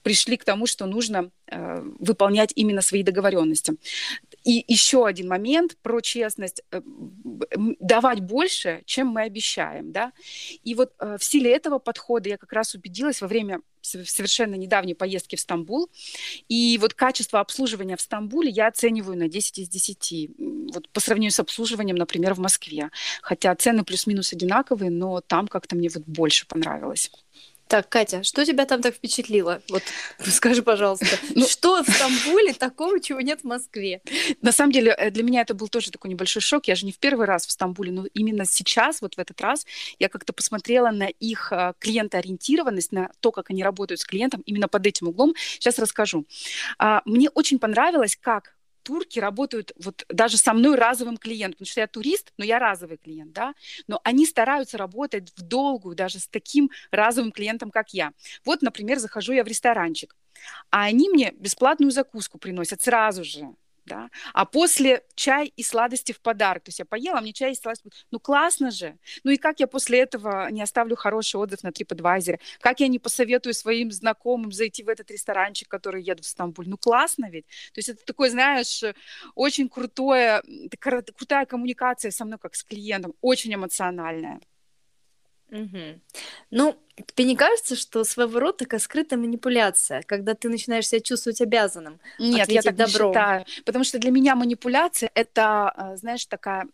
пришли 0.03 0.37
к 0.37 0.43
тому, 0.43 0.65
что 0.65 0.85
нужно 0.85 1.31
э, 1.47 1.81
выполнять 1.99 2.51
именно 2.55 2.81
свои 2.81 3.03
договоренности. 3.03 3.73
И 4.43 4.63
еще 4.67 5.05
один 5.05 5.27
момент 5.27 5.77
про 5.81 6.01
честность. 6.01 6.63
Э, 6.71 6.81
давать 7.79 8.21
больше, 8.21 8.81
чем 8.85 9.07
мы 9.07 9.21
обещаем. 9.23 9.91
Да? 9.91 10.11
И 10.63 10.75
вот 10.75 10.93
э, 10.99 11.17
в 11.19 11.23
силе 11.23 11.51
этого 11.51 11.79
подхода 11.79 12.29
я 12.29 12.37
как 12.37 12.53
раз 12.53 12.75
убедилась 12.75 13.21
во 13.21 13.27
время 13.27 13.61
совершенно 13.81 14.55
недавней 14.55 14.93
поездки 14.93 15.35
в 15.35 15.39
Стамбул. 15.39 15.89
И 16.47 16.77
вот 16.81 16.93
качество 16.93 17.39
обслуживания 17.39 17.95
в 17.95 18.01
Стамбуле 18.01 18.49
я 18.49 18.67
оцениваю 18.67 19.17
на 19.17 19.27
10 19.27 19.59
из 19.59 19.69
10. 19.69 20.31
Вот 20.73 20.89
по 20.89 20.99
сравнению 20.99 21.31
с 21.31 21.39
обслуживанием, 21.39 21.95
например, 21.95 22.33
в 22.33 22.39
Москве. 22.39 22.89
Хотя 23.21 23.55
цены 23.55 23.83
плюс-минус 23.83 24.33
одинаковые, 24.33 24.91
но 24.91 25.21
там 25.21 25.47
как-то 25.47 25.75
мне 25.75 25.89
вот 25.89 26.03
больше 26.05 26.45
понравилось. 26.47 27.11
Так, 27.69 27.87
Катя, 27.87 28.23
что 28.23 28.43
тебя 28.43 28.65
там 28.65 28.81
так 28.81 28.95
впечатлило? 28.95 29.61
Вот 29.69 29.83
скажи, 30.25 30.63
пожалуйста, 30.63 31.05
ну, 31.35 31.45
что 31.47 31.83
в 31.83 31.87
Стамбуле 31.87 32.53
такого, 32.53 32.99
чего 32.99 33.21
нет 33.21 33.41
в 33.41 33.43
Москве? 33.43 34.01
На 34.41 34.51
самом 34.51 34.71
деле, 34.71 34.91
э, 34.97 35.11
для 35.11 35.21
меня 35.21 35.41
это 35.41 35.53
был 35.53 35.67
тоже 35.67 35.91
такой 35.91 36.09
небольшой 36.09 36.41
шок. 36.41 36.65
Я 36.65 36.73
же 36.73 36.87
не 36.87 36.91
в 36.91 36.97
первый 36.97 37.27
раз 37.27 37.45
в 37.45 37.51
Стамбуле, 37.51 37.91
но 37.91 38.05
именно 38.15 38.45
сейчас, 38.45 39.01
вот 39.01 39.13
в 39.13 39.19
этот 39.19 39.39
раз, 39.39 39.67
я 39.99 40.09
как-то 40.09 40.33
посмотрела 40.33 40.89
на 40.89 41.09
их 41.09 41.51
э, 41.51 41.73
клиентоориентированность, 41.77 42.91
на 42.91 43.11
то, 43.19 43.31
как 43.31 43.51
они 43.51 43.63
работают 43.63 44.01
с 44.01 44.05
клиентом, 44.05 44.41
именно 44.47 44.67
под 44.67 44.87
этим 44.87 45.09
углом. 45.09 45.35
Сейчас 45.59 45.77
расскажу. 45.77 46.25
А, 46.79 47.03
мне 47.05 47.29
очень 47.29 47.59
понравилось, 47.59 48.17
как 48.19 48.55
турки 48.89 49.19
работают 49.19 49.71
вот 49.77 50.03
даже 50.09 50.37
со 50.37 50.51
мной 50.51 50.75
разовым 50.75 51.17
клиентом, 51.17 51.59
потому 51.59 51.67
что 51.67 51.81
я 51.81 51.87
турист, 51.87 52.33
но 52.37 52.43
я 52.43 52.57
разовый 52.57 52.97
клиент, 52.97 53.33
да, 53.33 53.53
но 53.87 54.01
они 54.03 54.25
стараются 54.25 54.79
работать 54.79 55.31
в 55.35 55.43
долгую 55.43 55.95
даже 55.95 56.17
с 56.17 56.27
таким 56.27 56.71
разовым 56.89 57.31
клиентом, 57.31 57.69
как 57.69 57.93
я. 57.93 58.13
Вот, 58.45 58.63
например, 58.63 58.97
захожу 58.97 59.33
я 59.33 59.43
в 59.43 59.47
ресторанчик, 59.47 60.15
а 60.71 60.85
они 60.85 61.07
мне 61.09 61.33
бесплатную 61.37 61.91
закуску 61.91 62.39
приносят 62.39 62.81
сразу 62.81 63.23
же 63.23 63.53
да, 63.89 64.09
а 64.33 64.45
после 64.45 65.03
чай 65.15 65.51
и 65.57 65.63
сладости 65.63 66.11
в 66.13 66.21
подарок. 66.21 66.63
То 66.63 66.69
есть 66.69 66.79
я 66.79 66.85
поела, 66.85 67.19
мне 67.19 67.33
чай 67.33 67.51
и 67.51 67.55
сладости. 67.55 67.89
Ну 68.11 68.19
классно 68.19 68.71
же. 68.71 68.97
Ну 69.23 69.31
и 69.31 69.37
как 69.37 69.59
я 69.59 69.67
после 69.67 69.99
этого 69.99 70.49
не 70.51 70.61
оставлю 70.61 70.95
хороший 70.95 71.37
отзыв 71.37 71.63
на 71.63 71.69
TripAdvisor? 71.69 72.39
Как 72.61 72.79
я 72.79 72.87
не 72.87 72.99
посоветую 72.99 73.53
своим 73.53 73.91
знакомым 73.91 74.51
зайти 74.51 74.83
в 74.83 74.89
этот 74.89 75.11
ресторанчик, 75.11 75.67
который 75.67 76.03
еду 76.03 76.23
в 76.23 76.27
Стамбуль? 76.27 76.69
Ну 76.69 76.77
классно 76.77 77.29
ведь. 77.29 77.45
То 77.73 77.79
есть 77.79 77.89
это 77.89 78.05
такое, 78.05 78.29
знаешь, 78.29 78.83
очень 79.35 79.67
крутое, 79.69 80.41
крутая 80.79 81.45
коммуникация 81.45 82.11
со 82.11 82.25
мной 82.25 82.39
как 82.39 82.55
с 82.55 82.63
клиентом, 82.63 83.13
очень 83.21 83.53
эмоциональная. 83.53 84.39
Угу. 85.51 85.99
Ну, 86.51 86.75
тебе 87.15 87.25
не 87.25 87.35
кажется, 87.35 87.75
что 87.75 88.03
своего 88.03 88.39
рода 88.39 88.59
такая 88.59 88.79
скрытая 88.79 89.19
манипуляция, 89.19 90.03
когда 90.03 90.35
ты 90.35 90.49
начинаешь 90.49 90.87
себя 90.87 91.01
чувствовать 91.01 91.41
обязанным? 91.41 91.99
Нет, 92.19 92.49
я 92.49 92.61
так 92.61 92.75
добром. 92.75 93.09
не 93.09 93.13
считаю. 93.13 93.45
Потому 93.65 93.83
что 93.83 93.99
для 93.99 94.11
меня 94.11 94.35
манипуляция 94.35 95.09
это, 95.13 95.69
а, 95.69 95.95
знаешь, 95.97 96.25
такая 96.25 96.67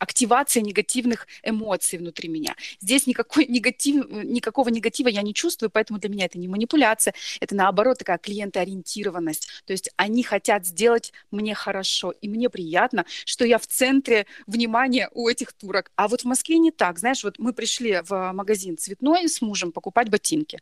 активация 0.00 0.62
негативных 0.62 1.28
эмоций 1.44 1.98
внутри 1.98 2.28
меня. 2.28 2.56
Здесь 2.80 3.06
никакой 3.06 3.46
негатив, 3.46 4.10
никакого 4.10 4.70
негатива 4.70 5.08
я 5.08 5.22
не 5.22 5.34
чувствую, 5.34 5.70
поэтому 5.70 6.00
для 6.00 6.10
меня 6.10 6.24
это 6.24 6.38
не 6.38 6.48
манипуляция, 6.48 7.14
это 7.38 7.54
наоборот 7.54 7.98
такая 7.98 8.18
клиентоориентированность. 8.18 9.48
То 9.66 9.72
есть 9.72 9.90
они 9.96 10.22
хотят 10.22 10.66
сделать 10.66 11.12
мне 11.30 11.54
хорошо, 11.54 12.10
и 12.10 12.28
мне 12.28 12.50
приятно, 12.50 13.04
что 13.24 13.44
я 13.44 13.58
в 13.58 13.66
центре 13.66 14.26
внимания 14.46 15.10
у 15.12 15.28
этих 15.28 15.52
турок. 15.52 15.92
А 15.96 16.08
вот 16.08 16.22
в 16.22 16.24
Москве 16.24 16.58
не 16.58 16.70
так. 16.70 16.98
Знаешь, 16.98 17.22
вот 17.22 17.38
мы 17.38 17.52
пришли 17.52 18.00
в 18.02 18.32
магазин 18.32 18.78
цветной 18.78 19.28
с 19.28 19.42
мужем 19.42 19.70
покупать 19.70 20.08
ботинки. 20.08 20.60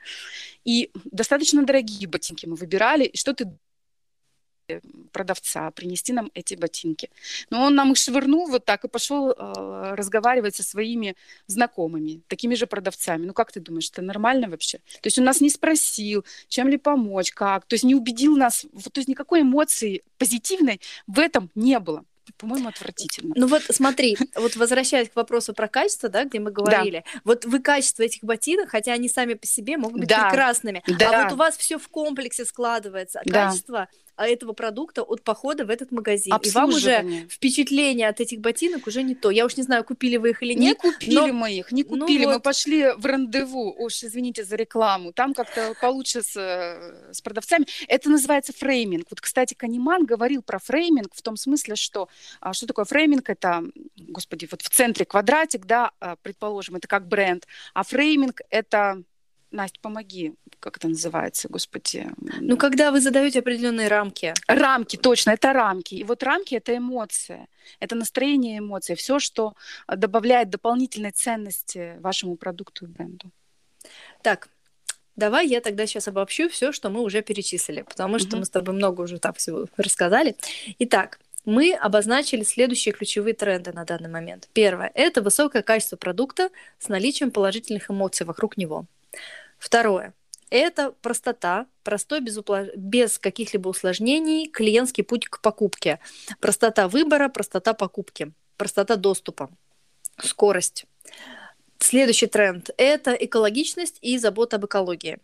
И 0.65 0.91
достаточно 1.05 1.65
дорогие 1.65 2.09
ботинки 2.09 2.47
мы 2.47 2.57
выбирали. 2.57 3.05
И 3.05 3.17
что 3.17 3.33
ты 3.35 3.53
продавца 5.13 5.71
принести 5.71 6.13
нам 6.13 6.31
эти 6.35 6.55
ботинки. 6.55 7.11
Но 7.51 7.63
он 7.65 7.75
нам 7.75 7.93
их 7.93 7.99
швырнул 7.99 8.49
вот 8.49 8.65
так 8.65 8.85
и 8.85 8.89
пошел 8.89 9.31
э, 9.31 9.95
разговаривать 9.95 10.57
со 10.57 10.63
своими 10.63 11.17
знакомыми, 11.47 12.21
такими 12.29 12.55
же 12.55 12.67
продавцами. 12.67 13.27
Ну 13.27 13.33
как 13.33 13.53
ты 13.53 13.61
думаешь, 13.61 13.91
это 13.91 14.03
нормально 14.03 14.49
вообще? 14.49 14.79
То 15.01 15.07
есть 15.07 15.19
он 15.19 15.25
нас 15.25 15.41
не 15.41 15.51
спросил, 15.51 16.25
чем 16.49 16.69
ли 16.69 16.77
помочь, 16.77 17.33
как, 17.33 17.65
то 17.67 17.75
есть 17.75 17.85
не 17.85 17.95
убедил 17.95 18.37
нас, 18.37 18.67
то 18.93 18.99
есть 18.99 19.09
никакой 19.09 19.43
эмоции 19.43 20.03
позитивной 20.19 20.81
в 21.07 21.19
этом 21.19 21.51
не 21.55 21.79
было 21.79 22.05
по-моему, 22.37 22.69
отвратительно. 22.69 23.35
Ну 23.37 23.47
вот 23.47 23.63
смотри, 23.71 24.17
вот 24.35 24.57
возвращаясь 24.57 25.09
к 25.09 25.17
вопросу 25.17 25.55
про 25.55 25.69
качество, 25.69 26.09
да, 26.09 26.25
где 26.25 26.39
мы 26.39 26.51
говорили, 26.51 27.05
да. 27.05 27.21
вот 27.25 27.45
вы 27.45 27.61
качество 27.61 28.03
этих 28.03 28.23
ботинок, 28.23 28.69
хотя 28.69 28.93
они 28.93 29.09
сами 29.09 29.35
по 29.35 29.47
себе 29.47 29.77
могут 29.77 30.01
быть 30.01 30.09
да. 30.09 30.29
прекрасными, 30.29 30.83
да. 30.87 31.11
а 31.11 31.25
вот 31.25 31.33
у 31.33 31.37
вас 31.37 31.57
все 31.57 31.79
в 31.79 31.89
комплексе 31.89 32.45
складывается, 32.45 33.21
а 33.21 33.23
да. 33.25 33.47
качество 33.47 33.81
а, 33.81 33.89
этого 34.27 34.53
продукта 34.53 35.03
от 35.03 35.23
похода 35.23 35.65
в 35.65 35.71
этот 35.71 35.93
магазин. 35.93 36.35
И 36.43 36.51
вам 36.51 36.71
уже 36.71 37.27
впечатление 37.29 38.09
от 38.09 38.21
этих 38.21 38.41
ботинок 38.41 38.87
уже 38.87 39.03
не 39.03 39.15
то. 39.15 39.31
Я 39.31 39.45
уж 39.47 39.57
не 39.57 39.63
знаю, 39.63 39.85
купили 39.85 40.17
вы 40.17 40.31
их 40.31 40.43
или 40.43 40.55
нет. 40.55 40.83
Не 40.83 40.93
купили 40.93 41.15
но... 41.15 41.33
мы 41.33 41.53
их, 41.53 41.73
не 41.73 41.85
ну 41.85 42.01
купили. 42.01 42.23
Ну, 42.23 42.29
мы 42.29 42.35
вот... 42.35 42.43
пошли 42.43 42.93
в 42.97 43.07
рандеву. 43.07 43.75
Уж 43.79 44.03
извините 44.05 44.45
за 44.45 44.57
рекламу. 44.57 45.13
Там 45.13 45.35
как-то 45.35 45.75
получше 45.81 46.23
с, 46.23 46.37
э, 46.37 47.13
с 47.13 47.21
продавцами. 47.21 47.67
Это 47.87 48.11
называется 48.11 48.53
framing. 48.53 49.07
Вот, 49.11 49.21
кстати, 49.21 49.55
Каниман 49.55 50.05
говорил 50.05 50.43
про 50.43 50.59
framing 50.59 51.15
в 51.15 51.23
том 51.23 51.37
смысле, 51.37 51.77
что 51.77 52.09
а, 52.41 52.53
что 52.53 52.67
такое 52.67 52.85
framing? 52.85 53.29
Это, 53.31 53.65
господи, 53.97 54.49
вот 54.51 54.63
в 54.63 54.69
центре 54.69 55.05
квадратик, 55.05 55.67
да, 55.67 55.93
а, 56.01 56.17
предположим, 56.17 56.77
это 56.77 56.89
как 56.89 57.07
бренд. 57.07 57.47
А 57.75 57.83
framing 57.83 58.41
это 58.51 59.03
Настя, 59.51 59.79
помоги, 59.81 60.35
как 60.61 60.77
это 60.77 60.89
называется, 60.89 61.49
господи. 61.49 62.07
Ну, 62.41 62.57
когда 62.57 62.93
вы 62.93 63.01
задаете 63.01 63.39
определенные 63.39 63.89
рамки. 63.89 64.35
Рамки, 64.47 64.97
точно, 64.97 65.31
это 65.31 65.53
рамки. 65.53 65.95
И 65.95 66.05
вот 66.05 66.23
рамки 66.23 66.55
это 66.55 66.77
эмоция, 66.77 67.49
это 67.81 67.95
настроение 67.95 68.59
эмоций, 68.59 68.95
все, 68.95 69.19
что 69.19 69.55
добавляет 69.89 70.51
дополнительной 70.51 71.13
ценности 71.13 71.99
вашему 72.01 72.37
продукту 72.37 72.85
и 72.85 72.89
бренду. 72.89 73.31
Так, 74.23 74.49
давай 75.17 75.47
я 75.47 75.61
тогда 75.61 75.87
сейчас 75.87 76.09
обобщу 76.09 76.49
все, 76.51 76.73
что 76.73 76.91
мы 76.91 77.01
уже 77.01 77.23
перечислили, 77.23 77.83
потому 77.83 78.19
что 78.19 78.31
угу. 78.31 78.39
мы 78.39 78.45
с 78.45 78.51
тобой 78.51 78.75
много 78.75 79.01
уже 79.03 79.19
так 79.19 79.39
всего 79.39 79.67
рассказали. 79.77 80.37
Итак, 80.79 81.21
мы 81.45 81.73
обозначили 81.73 82.43
следующие 82.43 82.93
ключевые 82.93 83.33
тренды 83.33 83.73
на 83.73 83.85
данный 83.85 84.11
момент. 84.11 84.49
Первое– 84.53 84.91
это 84.95 85.23
высокое 85.23 85.63
качество 85.63 85.97
продукта 85.97 86.51
с 86.79 86.89
наличием 86.89 87.31
положительных 87.31 87.91
эмоций 87.91 88.27
вокруг 88.27 88.59
него. 88.59 88.85
Второе. 89.59 90.15
Это 90.51 90.93
простота, 91.03 91.67
простой, 91.83 92.21
без, 92.21 92.39
упла... 92.39 92.67
без 92.75 93.19
каких-либо 93.19 93.69
усложнений, 93.69 94.49
клиентский 94.49 95.05
путь 95.05 95.29
к 95.29 95.41
покупке. 95.41 96.01
Простота 96.41 96.89
выбора, 96.89 97.29
простота 97.29 97.75
покупки, 97.75 98.33
простота 98.57 98.97
доступа, 98.97 99.51
скорость. 100.23 100.87
Следующий 101.79 102.27
тренд– 102.27 102.71
это 102.77 103.13
экологичность 103.13 103.99
и 104.01 104.19
забота 104.19 104.57
об 104.57 104.67
экологии. 104.67 105.19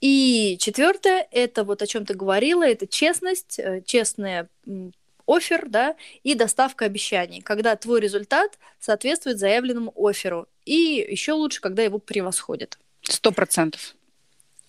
И 0.00 0.56
четвертое– 0.60 1.26
это 1.30 1.64
вот 1.64 1.82
о 1.82 1.86
чем 1.86 2.06
ты 2.06 2.14
говорила, 2.14 2.62
это 2.62 2.86
честность, 2.86 3.58
э, 3.58 3.82
честная 3.84 4.48
офер, 5.26 5.66
да, 5.68 5.96
и 6.22 6.34
доставка 6.34 6.84
обещаний, 6.84 7.40
когда 7.40 7.76
твой 7.76 8.00
результат 8.00 8.58
соответствует 8.78 9.38
заявленному 9.38 9.92
оферу, 9.96 10.46
и 10.64 11.06
еще 11.10 11.32
лучше, 11.32 11.60
когда 11.60 11.82
его 11.82 11.98
превосходит. 11.98 12.78
Сто 13.08 13.32
процентов. 13.32 13.94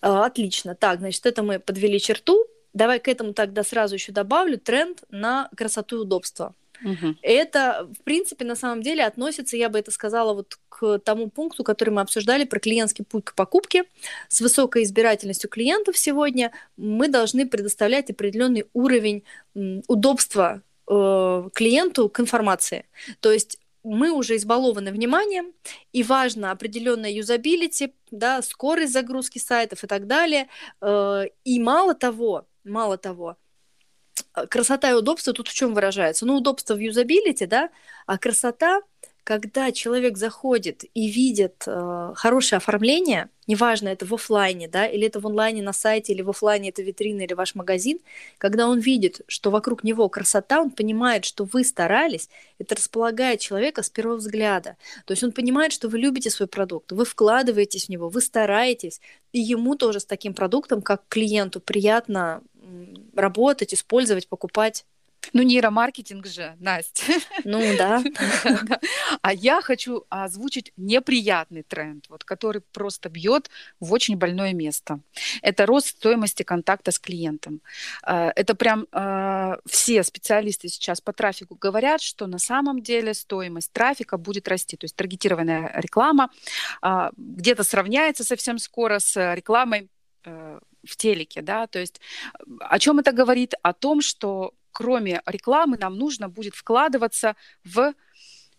А, 0.00 0.26
отлично. 0.26 0.74
Так, 0.74 1.00
значит, 1.00 1.24
это 1.26 1.42
мы 1.42 1.58
подвели 1.58 2.00
черту. 2.00 2.46
Давай 2.72 3.00
к 3.00 3.08
этому 3.08 3.32
тогда 3.32 3.64
сразу 3.64 3.94
еще 3.94 4.12
добавлю 4.12 4.58
тренд 4.58 5.02
на 5.10 5.48
красоту 5.56 5.96
и 5.96 6.00
удобство. 6.00 6.54
Угу. 6.84 7.16
Это, 7.22 7.88
в 7.98 8.02
принципе, 8.04 8.44
на 8.44 8.54
самом 8.54 8.82
деле 8.82 9.04
относится, 9.04 9.56
я 9.56 9.68
бы 9.68 9.78
это 9.78 9.90
сказала, 9.90 10.34
вот 10.34 10.58
к 10.68 10.98
тому 10.98 11.30
пункту, 11.30 11.64
который 11.64 11.90
мы 11.90 12.02
обсуждали 12.02 12.44
про 12.44 12.60
клиентский 12.60 13.04
путь 13.04 13.24
к 13.24 13.34
покупке. 13.34 13.84
С 14.28 14.40
высокой 14.40 14.82
избирательностью 14.82 15.48
клиентов 15.48 15.96
сегодня 15.96 16.52
мы 16.76 17.08
должны 17.08 17.48
предоставлять 17.48 18.10
определенный 18.10 18.66
уровень 18.74 19.24
удобства 19.86 20.60
э, 20.88 21.48
клиенту 21.54 22.10
к 22.10 22.20
информации. 22.20 22.84
То 23.20 23.32
есть 23.32 23.58
мы 23.86 24.10
уже 24.10 24.36
избалованы 24.36 24.90
вниманием, 24.90 25.52
и 25.92 26.02
важно 26.02 26.50
определенная 26.50 27.10
юзабилити, 27.10 27.94
да, 28.10 28.42
скорость 28.42 28.92
загрузки 28.92 29.38
сайтов 29.38 29.84
и 29.84 29.86
так 29.86 30.06
далее. 30.06 30.48
Э, 30.80 31.24
и 31.44 31.60
мало 31.60 31.94
того, 31.94 32.46
мало 32.64 32.98
того, 32.98 33.36
э, 34.34 34.46
красота 34.46 34.90
и 34.90 34.94
удобство 34.94 35.32
тут 35.32 35.48
в 35.48 35.54
чем 35.54 35.72
выражается? 35.74 36.26
Ну, 36.26 36.36
удобство 36.36 36.74
в 36.74 36.80
юзабилити, 36.80 37.46
да, 37.46 37.70
а 38.06 38.18
красота 38.18 38.82
когда 39.26 39.72
человек 39.72 40.16
заходит 40.18 40.84
и 40.94 41.08
видит 41.08 41.64
э, 41.66 42.12
хорошее 42.14 42.58
оформление, 42.58 43.28
неважно, 43.48 43.88
это 43.88 44.06
в 44.06 44.14
офлайне, 44.14 44.68
да, 44.68 44.86
или 44.86 45.08
это 45.08 45.18
в 45.18 45.26
онлайне 45.26 45.62
на 45.62 45.72
сайте, 45.72 46.12
или 46.12 46.22
в 46.22 46.30
офлайне 46.30 46.68
это 46.68 46.82
витрина, 46.82 47.22
или 47.22 47.34
ваш 47.34 47.56
магазин, 47.56 47.98
когда 48.38 48.68
он 48.68 48.78
видит, 48.78 49.22
что 49.26 49.50
вокруг 49.50 49.82
него 49.82 50.08
красота, 50.08 50.60
он 50.62 50.70
понимает, 50.70 51.24
что 51.24 51.42
вы 51.44 51.64
старались, 51.64 52.28
это 52.60 52.76
располагает 52.76 53.40
человека 53.40 53.82
с 53.82 53.90
первого 53.90 54.18
взгляда. 54.18 54.76
То 55.06 55.12
есть 55.12 55.24
он 55.24 55.32
понимает, 55.32 55.72
что 55.72 55.88
вы 55.88 55.98
любите 55.98 56.30
свой 56.30 56.46
продукт, 56.46 56.92
вы 56.92 57.04
вкладываетесь 57.04 57.86
в 57.86 57.88
него, 57.88 58.08
вы 58.08 58.20
стараетесь, 58.20 59.00
и 59.32 59.40
ему 59.40 59.74
тоже 59.74 59.98
с 59.98 60.06
таким 60.06 60.34
продуктом, 60.34 60.82
как 60.82 61.02
клиенту, 61.08 61.58
приятно 61.58 62.42
работать, 63.16 63.74
использовать, 63.74 64.28
покупать. 64.28 64.84
Ну, 65.32 65.42
нейромаркетинг 65.42 66.26
же, 66.26 66.56
Настя. 66.58 67.12
Ну, 67.44 67.60
да. 67.78 68.02
А 69.22 69.32
я 69.32 69.60
хочу 69.60 70.04
озвучить 70.08 70.72
неприятный 70.76 71.62
тренд, 71.62 72.06
вот, 72.08 72.24
который 72.24 72.62
просто 72.72 73.08
бьет 73.08 73.50
в 73.80 73.92
очень 73.92 74.16
больное 74.16 74.52
место. 74.52 75.00
Это 75.42 75.66
рост 75.66 75.88
стоимости 75.88 76.42
контакта 76.42 76.90
с 76.90 76.98
клиентом. 76.98 77.60
А, 78.02 78.32
это 78.34 78.54
прям 78.54 78.86
а, 78.92 79.58
все 79.66 80.02
специалисты 80.02 80.68
сейчас 80.68 81.00
по 81.00 81.12
трафику 81.12 81.54
говорят, 81.54 82.00
что 82.00 82.26
на 82.26 82.38
самом 82.38 82.82
деле 82.82 83.14
стоимость 83.14 83.72
трафика 83.72 84.16
будет 84.16 84.48
расти. 84.48 84.76
То 84.76 84.84
есть 84.84 84.96
таргетированная 84.96 85.72
реклама 85.74 86.30
а, 86.82 87.10
где-то 87.16 87.64
сравняется 87.64 88.24
совсем 88.24 88.58
скоро 88.58 88.98
с 88.98 89.34
рекламой 89.34 89.88
э, 90.24 90.60
в 90.84 90.96
телеке, 90.96 91.42
да, 91.42 91.66
то 91.66 91.78
есть 91.78 92.00
о 92.60 92.78
чем 92.78 92.98
это 92.98 93.12
говорит? 93.12 93.54
О 93.62 93.72
том, 93.72 94.00
что 94.00 94.54
кроме 94.76 95.22
рекламы, 95.24 95.78
нам 95.78 95.96
нужно 95.96 96.28
будет 96.28 96.54
вкладываться 96.54 97.34
в 97.64 97.94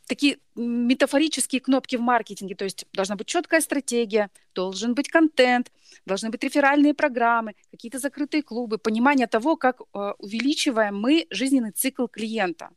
такие 0.07 0.37
метафорические 0.55 1.61
кнопки 1.61 1.95
в 1.95 2.01
маркетинге. 2.01 2.55
То 2.55 2.65
есть 2.65 2.85
должна 2.91 3.15
быть 3.15 3.27
четкая 3.27 3.61
стратегия, 3.61 4.29
должен 4.55 4.95
быть 4.95 5.09
контент, 5.09 5.71
должны 6.07 6.31
быть 6.31 6.43
реферальные 6.43 6.95
программы, 6.95 7.53
какие-то 7.69 7.99
закрытые 7.99 8.41
клубы, 8.41 8.79
понимание 8.79 9.27
того, 9.27 9.57
как 9.57 9.81
э, 9.81 10.13
увеличиваем 10.17 10.99
мы 10.99 11.27
жизненный 11.29 11.71
цикл 11.71 12.07
клиента. 12.07 12.69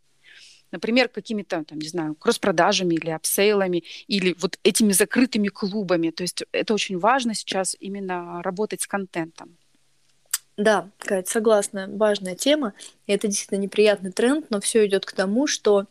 Например, 0.73 1.09
какими-то, 1.09 1.65
там, 1.65 1.79
не 1.79 1.89
знаю, 1.89 2.15
кросс-продажами 2.15 2.95
или 2.95 3.11
upsell 3.11 3.55
ами, 3.55 3.85
или 4.07 4.37
вот 4.39 4.59
этими 4.63 4.93
закрытыми 4.93 5.49
клубами. 5.49 6.11
То 6.11 6.25
есть 6.25 6.45
это 6.53 6.75
очень 6.75 6.99
важно 6.99 7.35
сейчас 7.35 7.75
именно 7.81 8.43
работать 8.43 8.83
с 8.83 8.87
контентом. 8.87 9.57
Да, 10.61 10.91
Кать, 10.99 11.27
согласна, 11.27 11.89
важная 11.91 12.35
тема. 12.35 12.75
И 13.07 13.13
это 13.15 13.29
действительно 13.29 13.59
неприятный 13.59 14.13
тренд, 14.13 14.51
но 14.51 14.61
все 14.61 14.85
идет 14.87 15.07
к 15.07 15.13
тому, 15.13 15.47
что 15.47 15.87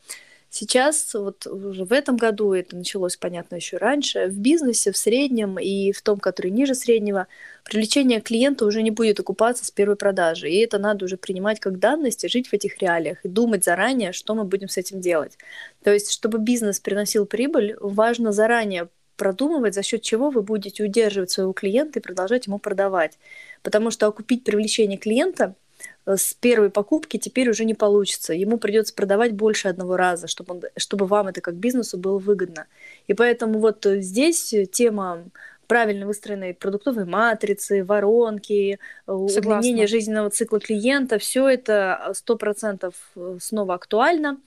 Сейчас, 0.51 1.13
вот 1.13 1.45
уже 1.45 1.85
в 1.85 1.93
этом 1.93 2.17
году, 2.17 2.53
это 2.53 2.75
началось, 2.75 3.17
понятно, 3.17 3.57
еще 3.57 3.77
раньше, 3.77 4.25
в 4.29 4.39
бизнесе, 4.39 4.91
в 4.91 4.97
среднем 4.97 5.59
и 5.59 5.91
в 5.91 6.01
том, 6.01 6.19
который 6.19 6.49
ниже 6.49 6.73
среднего, 6.73 7.27
привлечение 7.63 8.19
клиента 8.19 8.65
уже 8.65 8.81
не 8.81 8.89
будет 8.89 9.19
окупаться 9.19 9.63
с 9.63 9.69
первой 9.69 9.95
продажи. 9.95 10.49
И 10.49 10.57
это 10.57 10.79
надо 10.79 11.05
уже 11.05 11.17
принимать 11.17 11.59
как 11.59 11.77
данность 11.77 12.23
и 12.23 12.29
жить 12.29 12.47
в 12.47 12.53
этих 12.53 12.79
реалиях, 12.79 13.23
и 13.23 13.27
думать 13.27 13.63
заранее, 13.63 14.11
что 14.11 14.33
мы 14.33 14.43
будем 14.43 14.69
с 14.69 14.77
этим 14.77 15.01
делать. 15.01 15.38
То 15.83 15.93
есть, 15.93 16.11
чтобы 16.11 16.39
бизнес 16.39 16.79
приносил 16.79 17.27
прибыль, 17.27 17.75
важно 17.79 18.31
заранее 18.31 18.89
продумывать, 19.19 19.75
за 19.75 19.83
счет 19.83 20.01
чего 20.01 20.31
вы 20.31 20.41
будете 20.41 20.83
удерживать 20.83 21.29
своего 21.29 21.53
клиента 21.53 21.99
и 21.99 22.01
продолжать 22.01 22.47
ему 22.47 22.57
продавать. 22.57 23.19
Потому 23.61 23.91
что 23.91 24.07
окупить 24.07 24.43
привлечение 24.43 24.97
клиента– 24.97 25.55
Э, 26.05 26.17
с 26.17 26.33
первой 26.33 26.69
покупки 26.69 27.17
теперь 27.17 27.49
уже 27.49 27.65
не 27.65 27.73
получится. 27.73 28.33
Ему 28.33 28.57
придется 28.57 28.93
продавать 28.93 29.33
больше 29.33 29.67
одного 29.67 29.97
раза, 29.97 30.27
чтобы, 30.27 30.55
он, 30.55 30.61
чтобы 30.77 31.05
вам 31.05 31.27
это 31.27 31.41
как 31.41 31.55
бизнесу 31.55 31.97
было 31.97 32.17
выгодно. 32.17 32.67
И 33.07 33.13
поэтому 33.13 33.59
вот 33.59 33.85
э, 33.85 34.01
здесь 34.01 34.53
тема 34.71 35.25
правильно 35.67 36.07
выстроенной 36.07 36.55
продуктовой 36.55 37.05
матрицы, 37.05 37.83
воронки, 37.83 38.73
э, 38.73 38.77
Согласна. 39.05 39.59
удлинение 39.59 39.87
жизненного 39.87 40.29
цикла 40.31 40.59
клиента, 40.59 41.19
все 41.19 41.47
это 41.47 42.11
сто 42.15 42.35
процентов 42.37 42.95
снова 43.39 43.75
актуально. 43.75 44.39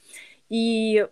И 0.53 1.07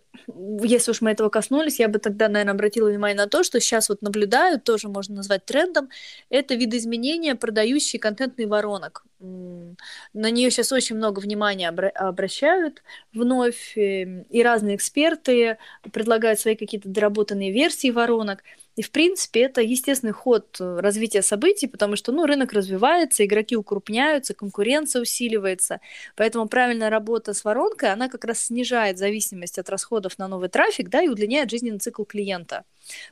если 0.63 0.91
уж 0.91 1.01
мы 1.01 1.13
этого 1.13 1.31
коснулись, 1.31 1.81
я 1.81 1.89
бы 1.89 1.99
тогда, 1.99 2.29
наверное, 2.29 2.53
обратила 2.53 2.91
внимание 2.91 3.17
на 3.17 3.27
то, 3.27 3.43
что 3.43 3.59
сейчас 3.59 3.89
вот 3.89 4.03
наблюдают, 4.03 4.65
тоже 4.65 4.89
можно 4.89 5.17
назвать 5.17 5.47
трендом, 5.47 5.89
это 6.29 6.55
видоизменения 6.55 7.35
продающий 7.35 7.99
контентный 7.99 8.45
воронок. 8.47 9.05
На 9.21 10.31
нее 10.31 10.51
сейчас 10.51 10.73
очень 10.73 10.97
много 10.97 11.21
внимания 11.21 11.69
обращают 11.69 12.83
вновь, 13.13 13.77
эм, 13.77 14.23
и 14.23 14.43
разные 14.43 14.77
эксперты 14.77 15.59
предлагают 15.93 16.41
свои 16.41 16.57
какие-то 16.57 16.89
доработанные 16.89 17.53
версии 17.53 17.91
воронок. 17.91 18.43
И, 18.77 18.83
в 18.83 18.91
принципе, 18.91 19.43
это 19.43 19.61
естественный 19.61 20.15
ход 20.15 20.57
э, 20.59 20.81
развития 20.81 21.21
событий, 21.21 21.67
потому 21.67 21.97
что 21.97 22.13
ну, 22.13 22.25
рынок 22.25 22.55
развивается, 22.55 23.25
игроки 23.27 23.57
укрупняются, 23.57 24.33
конкуренция 24.33 25.03
усиливается. 25.03 25.81
Поэтому 26.17 26.49
правильная 26.49 26.89
работа 26.89 27.35
с 27.35 27.45
воронкой, 27.45 27.93
она 27.93 28.09
как 28.09 28.25
раз 28.25 28.47
снижает 28.47 28.97
зависимость 28.97 29.59
от 29.59 29.69
расходов 29.69 30.19
на 30.19 30.29
новый 30.29 30.49
трафик 30.49 30.89
да, 30.89 31.03
и 31.03 31.09
удлиняет 31.09 31.51
жизненный 31.51 31.79
цикл 31.79 32.05
клиента. 32.05 32.65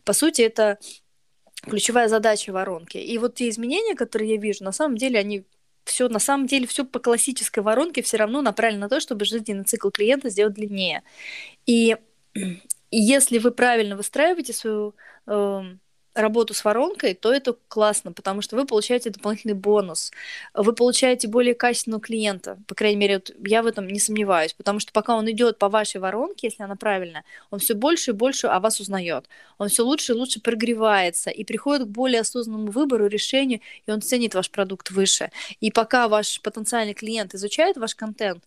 По 0.04 0.14
сути, 0.14 0.40
это 0.40 0.78
ключевая 1.62 2.08
задача 2.08 2.50
воронки. 2.50 2.96
И 2.96 3.18
вот 3.18 3.34
те 3.34 3.50
изменения, 3.50 3.94
которые 3.94 4.34
я 4.34 4.40
вижу, 4.40 4.64
на 4.64 4.72
самом 4.72 4.96
деле 4.96 5.18
они 5.18 5.44
все 5.88 6.08
на 6.08 6.18
самом 6.18 6.46
деле 6.46 6.66
все 6.66 6.84
по 6.84 6.98
классической 6.98 7.62
воронке 7.62 8.02
все 8.02 8.16
равно 8.16 8.42
направлено 8.42 8.82
на 8.82 8.88
то, 8.88 9.00
чтобы 9.00 9.24
жизненный 9.24 9.64
цикл 9.64 9.90
клиента 9.90 10.30
сделать 10.30 10.54
длиннее. 10.54 11.02
И, 11.66 11.96
если 12.90 13.38
вы 13.38 13.50
правильно 13.50 13.96
выстраиваете 13.96 14.52
свою 14.52 14.94
э, 15.26 15.62
работу 16.14 16.54
с 16.54 16.64
воронкой, 16.64 17.14
то 17.14 17.32
это 17.32 17.56
классно, 17.68 18.12
потому 18.12 18.42
что 18.42 18.56
вы 18.56 18.66
получаете 18.66 19.10
дополнительный 19.10 19.54
бонус, 19.54 20.10
вы 20.54 20.72
получаете 20.72 21.28
более 21.28 21.54
качественного 21.54 22.00
клиента, 22.00 22.58
по 22.66 22.74
крайней 22.74 22.96
мере, 22.96 23.14
вот 23.16 23.30
я 23.46 23.62
в 23.62 23.66
этом 23.66 23.86
не 23.86 24.00
сомневаюсь, 24.00 24.52
потому 24.52 24.80
что 24.80 24.92
пока 24.92 25.16
он 25.16 25.30
идет 25.30 25.58
по 25.58 25.68
вашей 25.68 26.00
воронке, 26.00 26.48
если 26.48 26.62
она 26.62 26.76
правильная, 26.76 27.24
он 27.50 27.58
все 27.60 27.74
больше 27.74 28.10
и 28.10 28.14
больше 28.14 28.48
о 28.48 28.60
вас 28.60 28.80
узнает, 28.80 29.28
он 29.58 29.68
все 29.68 29.84
лучше 29.84 30.12
и 30.12 30.16
лучше 30.16 30.40
прогревается 30.40 31.30
и 31.30 31.44
приходит 31.44 31.86
к 31.86 31.90
более 31.90 32.22
осознанному 32.22 32.70
выбору, 32.70 33.06
решению, 33.06 33.60
и 33.86 33.90
он 33.90 34.00
ценит 34.02 34.34
ваш 34.34 34.50
продукт 34.50 34.90
выше. 34.90 35.30
И 35.60 35.70
пока 35.70 36.08
ваш 36.08 36.40
потенциальный 36.40 36.94
клиент 36.94 37.34
изучает 37.34 37.76
ваш 37.76 37.94
контент, 37.94 38.42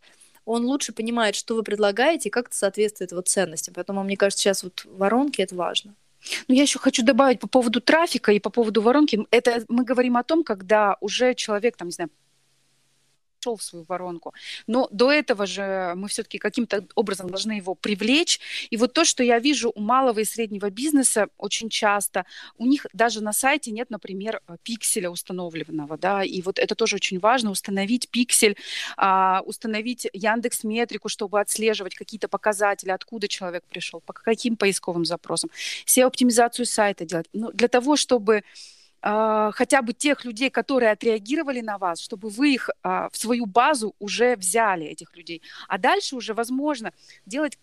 он 0.46 0.66
лучше 0.66 0.92
понимает, 0.92 1.36
что 1.36 1.56
вы 1.56 1.64
предлагаете 1.64 2.30
и 2.30 2.32
как 2.32 2.48
это 2.48 2.58
соответствует 2.58 3.12
его 3.12 3.22
ценностям. 3.22 3.74
Поэтому, 3.74 4.04
мне 4.04 4.18
кажется, 4.18 4.44
сейчас 4.44 4.64
вот 4.64 4.86
воронки 4.86 5.42
это 5.42 5.56
важно. 5.56 5.96
Ну, 6.48 6.56
я 6.56 6.62
еще 6.64 6.80
хочу 6.80 7.04
добавить 7.04 7.40
по 7.40 7.48
поводу 7.48 7.82
трафика 7.82 8.32
и 8.32 8.40
по 8.40 8.50
поводу 8.50 8.82
воронки. 8.82 9.26
Это 9.32 9.64
мы 9.68 9.84
говорим 9.84 10.18
о 10.18 10.24
том, 10.24 10.44
когда 10.44 10.98
уже 11.02 11.34
человек, 11.36 11.78
там, 11.78 11.88
не 11.88 11.94
знаю, 11.94 12.10
вошел 13.42 13.56
в 13.56 13.64
свою 13.64 13.86
воронку. 13.88 14.34
Но 14.68 14.88
до 14.92 15.12
этого 15.12 15.46
же 15.46 15.94
мы 15.96 16.08
все-таки 16.08 16.38
каким-то 16.38 16.86
образом 16.96 17.30
должны 17.30 17.54
его 17.54 17.76
привлечь. 17.76 18.40
И 18.70 18.78
вот 18.78 18.94
то, 18.94 19.06
что 19.06 19.24
я 19.24 19.40
вижу 19.40 19.72
у 19.76 19.82
малого 19.82 20.20
и 20.20 20.26
среднего 20.26 20.70
бизнеса 20.70 21.28
очень 21.38 21.70
часто, 21.70 22.26
у 22.58 22.66
них 22.66 22.86
даже 22.94 23.22
на 23.22 23.34
сайте 23.34 23.72
нет, 23.72 23.90
например, 23.90 24.42
э, 24.48 24.58
пикселя 24.64 25.10
установленного, 25.10 25.98
да, 25.98 26.24
и 26.24 26.42
вот 26.42 26.60
это 26.60 26.76
тоже 26.76 26.96
очень 26.96 27.20
важно, 27.20 27.52
установить 27.52 28.10
пиксель, 28.10 28.56
а, 28.98 29.42
установить 29.46 30.08
Яндекс 30.14 30.64
Метрику, 30.64 31.10
чтобы 31.10 31.40
отслеживать 31.40 31.96
какие-то 31.96 32.28
показатели, 32.28 32.92
откуда 32.92 33.28
человек 33.28 33.64
пришел, 33.70 34.02
по 34.02 34.14
каким 34.14 34.56
поисковым 34.56 35.06
запросам, 35.06 35.50
все 35.86 36.06
оптимизацию 36.06 36.66
сайта 36.66 37.06
делать. 37.06 37.28
Ну, 37.34 37.52
для 37.52 37.68
того, 37.68 37.96
чтобы 37.96 38.44
хотя 39.02 39.82
бы 39.82 39.94
тех 39.94 40.26
людей, 40.26 40.50
которые 40.50 40.92
отреагировали 40.92 41.62
на 41.62 41.78
вас, 41.78 42.00
чтобы 42.00 42.30
вы 42.30 42.54
их 42.54 42.70
а, 42.84 43.10
в 43.10 43.18
свою 43.18 43.46
базу 43.46 43.96
уже 44.00 44.36
взяли, 44.36 44.86
этих 44.86 45.16
людей. 45.16 45.42
А 45.68 45.78
дальше 45.78 46.16
уже 46.16 46.34
возможно 46.34 46.94
делать 47.26 47.58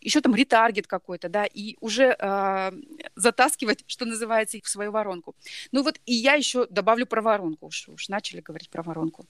еще 0.00 0.20
там 0.20 0.34
ретаргет 0.34 0.86
какой-то, 0.86 1.28
да, 1.28 1.44
и 1.44 1.76
уже 1.80 2.16
а, 2.18 2.72
затаскивать, 3.14 3.84
что 3.86 4.06
называется, 4.06 4.56
их 4.56 4.64
в 4.64 4.68
свою 4.68 4.90
воронку. 4.90 5.34
Ну 5.72 5.82
вот 5.82 6.00
и 6.06 6.14
я 6.14 6.34
еще 6.34 6.66
добавлю 6.66 7.06
про 7.06 7.20
воронку, 7.20 7.66
уж, 7.66 7.88
уж 7.88 8.08
начали 8.08 8.40
говорить 8.40 8.70
про 8.70 8.82
воронку. 8.82 9.26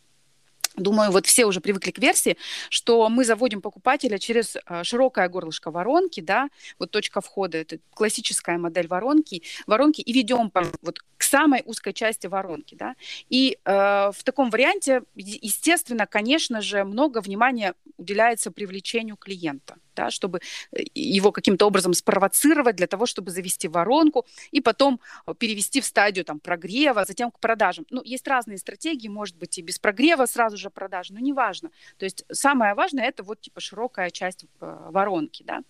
Думаю, 0.77 1.11
вот 1.11 1.27
все 1.27 1.47
уже 1.47 1.61
привыкли 1.61 1.91
к 1.91 1.99
версии, 1.99 2.37
что 2.69 3.09
мы 3.09 3.25
заводим 3.25 3.61
покупателя 3.61 4.19
через 4.19 4.57
э, 4.57 4.85
широкое 4.85 5.29
горлышко 5.29 5.71
воронки, 5.71 6.21
да, 6.21 6.49
вот 6.79 6.91
точка 6.93 7.21
входа, 7.21 7.59
это 7.59 7.79
классическая 7.93 8.57
модель 8.57 8.87
воронки, 8.87 9.43
воронки 9.67 10.01
и 10.01 10.13
ведем 10.13 10.53
вот 10.83 11.01
к 11.17 11.23
самой 11.25 11.63
узкой 11.67 11.93
части 11.93 12.29
воронки, 12.29 12.77
да. 12.77 12.95
И 13.29 13.59
э, 13.65 13.73
в 13.73 14.23
таком 14.25 14.51
варианте, 14.51 15.03
естественно, 15.17 16.07
конечно 16.07 16.61
же, 16.61 16.85
много 16.85 17.21
внимания 17.21 17.75
уделяется 17.99 18.53
привлечению 18.53 19.17
клиента 19.17 19.77
да, 20.01 20.11
чтобы 20.11 20.41
э, 20.73 20.83
его 20.95 21.31
каким-то 21.31 21.67
образом 21.67 21.93
спровоцировать 21.95 22.77
для 22.77 22.87
того, 22.87 23.05
чтобы 23.07 23.31
завести 23.31 23.69
воронку 23.69 24.27
и 24.51 24.61
потом 24.61 25.01
э, 25.27 25.35
перевести 25.35 25.81
в 25.81 25.85
стадию 25.85 26.25
там, 26.25 26.41
прогрева, 26.41 27.05
затем 27.05 27.31
к 27.31 27.39
продажам. 27.39 27.85
Ну, 27.91 28.03
есть 28.03 28.27
разные 28.27 28.57
стратегии, 28.57 29.09
может 29.09 29.37
быть, 29.37 29.59
и 29.59 29.63
без 29.63 29.79
прогрева 29.79 30.27
сразу 30.27 30.57
же 30.57 30.71
продажи, 30.71 31.13
но 31.13 31.21
неважно. 31.21 31.71
То 31.99 32.05
есть 32.07 32.25
самое 32.33 32.75
важное 32.75 33.05
это 33.05 33.23
вот 33.23 33.41
типа 33.43 33.61
широкая 33.61 34.11
часть 34.11 34.45
э, 34.45 34.91
воронки, 34.91 35.43
да. 35.43 35.61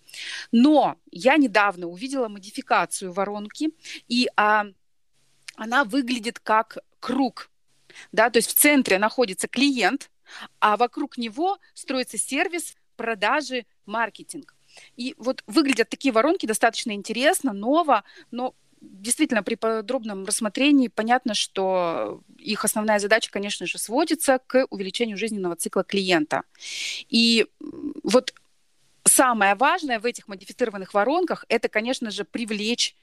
Но 0.51 0.95
я 1.11 1.37
недавно 1.37 1.87
увидела 1.87 2.29
модификацию 2.29 3.11
воронки, 3.11 3.71
и 4.07 4.29
а, 4.37 4.65
она 5.55 5.83
выглядит 5.83 6.39
как 6.39 6.77
круг, 6.99 7.49
да, 8.13 8.29
то 8.29 8.37
есть 8.37 8.49
в 8.49 8.53
центре 8.53 8.97
находится 8.97 9.47
клиент, 9.47 10.09
а 10.59 10.77
вокруг 10.77 11.17
него 11.17 11.57
строится 11.73 12.17
сервис 12.17 12.75
продажи, 13.01 13.65
маркетинг. 13.85 14.55
И 14.95 15.15
вот 15.17 15.43
выглядят 15.47 15.89
такие 15.89 16.11
воронки 16.11 16.45
достаточно 16.45 16.91
интересно, 16.91 17.51
ново, 17.51 18.03
но 18.29 18.53
действительно 18.79 19.43
при 19.43 19.55
подробном 19.55 20.25
рассмотрении 20.25 20.87
понятно, 20.87 21.33
что 21.33 22.21
их 22.37 22.63
основная 22.63 22.99
задача, 22.99 23.31
конечно 23.31 23.65
же, 23.65 23.77
сводится 23.79 24.39
к 24.47 24.65
увеличению 24.69 25.17
жизненного 25.17 25.55
цикла 25.55 25.83
клиента. 25.83 26.43
И 27.09 27.47
вот 28.03 28.33
самое 29.03 29.55
важное 29.55 29.99
в 29.99 30.05
этих 30.05 30.27
модифицированных 30.27 30.93
воронках 30.93 31.45
это, 31.49 31.69
конечно 31.69 32.11
же, 32.11 32.23
привлечь 32.23 32.95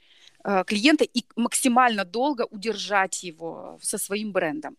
э, 0.43 0.63
клиента 0.65 1.03
и 1.03 1.23
максимально 1.35 2.05
долго 2.05 2.47
удержать 2.49 3.23
его 3.23 3.77
со 3.81 3.97
своим 3.97 4.31
брендом. 4.31 4.77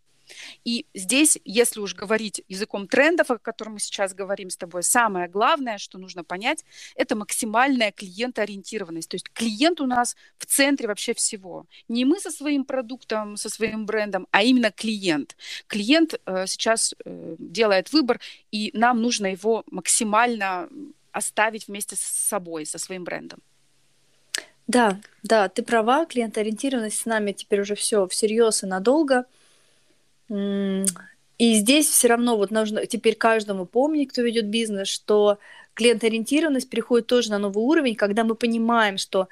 И 0.64 0.86
здесь, 0.94 1.38
если 1.44 1.80
уж 1.80 1.94
говорить 1.94 2.42
языком 2.48 2.86
трендов, 2.86 3.30
о 3.30 3.38
котором 3.38 3.74
мы 3.74 3.80
сейчас 3.80 4.14
говорим 4.14 4.50
с 4.50 4.56
тобой, 4.56 4.82
самое 4.82 5.28
главное, 5.28 5.78
что 5.78 5.98
нужно 5.98 6.24
понять, 6.24 6.64
это 6.94 7.16
максимальная 7.16 7.92
клиентоориентированность. 7.92 9.08
То 9.08 9.14
есть 9.14 9.30
клиент 9.30 9.80
у 9.80 9.86
нас 9.86 10.16
в 10.38 10.46
центре 10.46 10.88
вообще 10.88 11.14
всего. 11.14 11.66
Не 11.88 12.04
мы 12.04 12.20
со 12.20 12.30
своим 12.30 12.64
продуктом, 12.64 13.36
со 13.36 13.48
своим 13.48 13.86
брендом, 13.86 14.26
а 14.30 14.42
именно 14.42 14.70
клиент. 14.70 15.36
Клиент 15.66 16.20
э, 16.26 16.46
сейчас 16.46 16.94
э, 17.04 17.36
делает 17.38 17.92
выбор, 17.92 18.20
и 18.50 18.70
нам 18.74 19.00
нужно 19.00 19.26
его 19.26 19.64
максимально 19.70 20.68
оставить 21.12 21.68
вместе 21.68 21.96
с 21.96 22.00
собой, 22.00 22.66
со 22.66 22.78
своим 22.78 23.04
брендом. 23.04 23.40
Да, 24.66 25.00
да, 25.24 25.48
ты 25.48 25.64
права, 25.64 26.06
клиентоориентированность 26.06 27.00
с 27.00 27.04
нами 27.04 27.32
теперь 27.32 27.60
уже 27.60 27.74
все 27.74 28.06
всерьез 28.06 28.62
и 28.62 28.66
надолго– 28.66 29.24
и 30.30 31.54
здесь 31.54 31.88
все 31.88 32.08
равно 32.08 32.36
вот 32.36 32.50
нужно 32.50 32.86
теперь 32.86 33.16
каждому 33.16 33.66
помнить, 33.66 34.10
кто 34.10 34.22
ведет 34.22 34.46
бизнес, 34.46 34.88
что 34.88 35.38
клиентоориентированность 35.74 36.68
переходит 36.68 37.06
тоже 37.06 37.30
на 37.30 37.38
новый 37.38 37.64
уровень, 37.64 37.96
когда 37.96 38.24
мы 38.24 38.34
понимаем, 38.34 38.98
что 38.98 39.28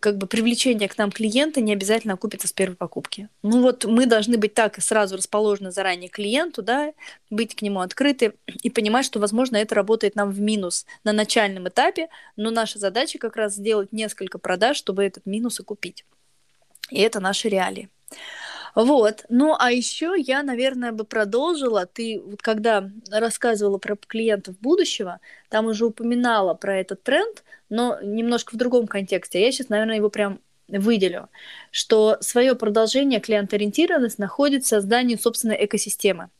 как 0.00 0.18
бы 0.18 0.26
привлечение 0.26 0.88
к 0.88 0.98
нам 0.98 1.10
клиента 1.10 1.60
не 1.60 1.72
обязательно 1.72 2.14
окупится 2.14 2.48
с 2.48 2.52
первой 2.52 2.76
покупки. 2.76 3.28
Ну 3.42 3.62
вот 3.62 3.84
мы 3.84 4.06
должны 4.06 4.36
быть 4.36 4.52
так 4.54 4.80
сразу 4.82 5.16
расположены 5.16 5.70
заранее 5.70 6.10
клиенту, 6.10 6.62
да, 6.62 6.92
быть 7.30 7.54
к 7.54 7.62
нему 7.62 7.80
открыты 7.80 8.34
и 8.62 8.68
понимать, 8.68 9.06
что, 9.06 9.20
возможно, 9.20 9.56
это 9.56 9.74
работает 9.74 10.16
нам 10.16 10.30
в 10.30 10.40
минус 10.40 10.84
на 11.02 11.12
начальном 11.12 11.68
этапе, 11.68 12.08
но 12.36 12.50
наша 12.50 12.78
задача 12.78 13.18
как 13.18 13.36
раз 13.36 13.54
сделать 13.54 13.92
несколько 13.92 14.38
продаж, 14.38 14.76
чтобы 14.76 15.04
этот 15.04 15.24
минус 15.24 15.60
окупить. 15.60 16.04
И 16.90 17.00
это 17.00 17.20
наши 17.20 17.48
реалии. 17.48 17.88
Вот. 18.74 19.24
Ну, 19.28 19.54
а 19.58 19.70
еще 19.70 20.14
я, 20.18 20.42
наверное, 20.42 20.92
бы 20.92 21.04
продолжила. 21.04 21.86
Ты 21.86 22.20
вот 22.24 22.42
когда 22.42 22.90
рассказывала 23.10 23.78
про 23.78 23.96
клиентов 23.96 24.58
будущего, 24.58 25.20
там 25.48 25.66
уже 25.66 25.86
упоминала 25.86 26.54
про 26.54 26.76
этот 26.76 27.02
тренд, 27.02 27.44
но 27.68 28.00
немножко 28.02 28.54
в 28.54 28.58
другом 28.58 28.86
контексте. 28.86 29.40
Я 29.40 29.52
сейчас, 29.52 29.68
наверное, 29.68 29.96
его 29.96 30.10
прям 30.10 30.40
выделю, 30.68 31.28
что 31.70 32.16
свое 32.20 32.54
продолжение 32.54 33.20
клиент-ориентированность 33.20 34.18
находит 34.18 34.64
в 34.64 34.68
создании 34.68 35.16
собственной 35.16 35.64
экосистемы. 35.64 36.30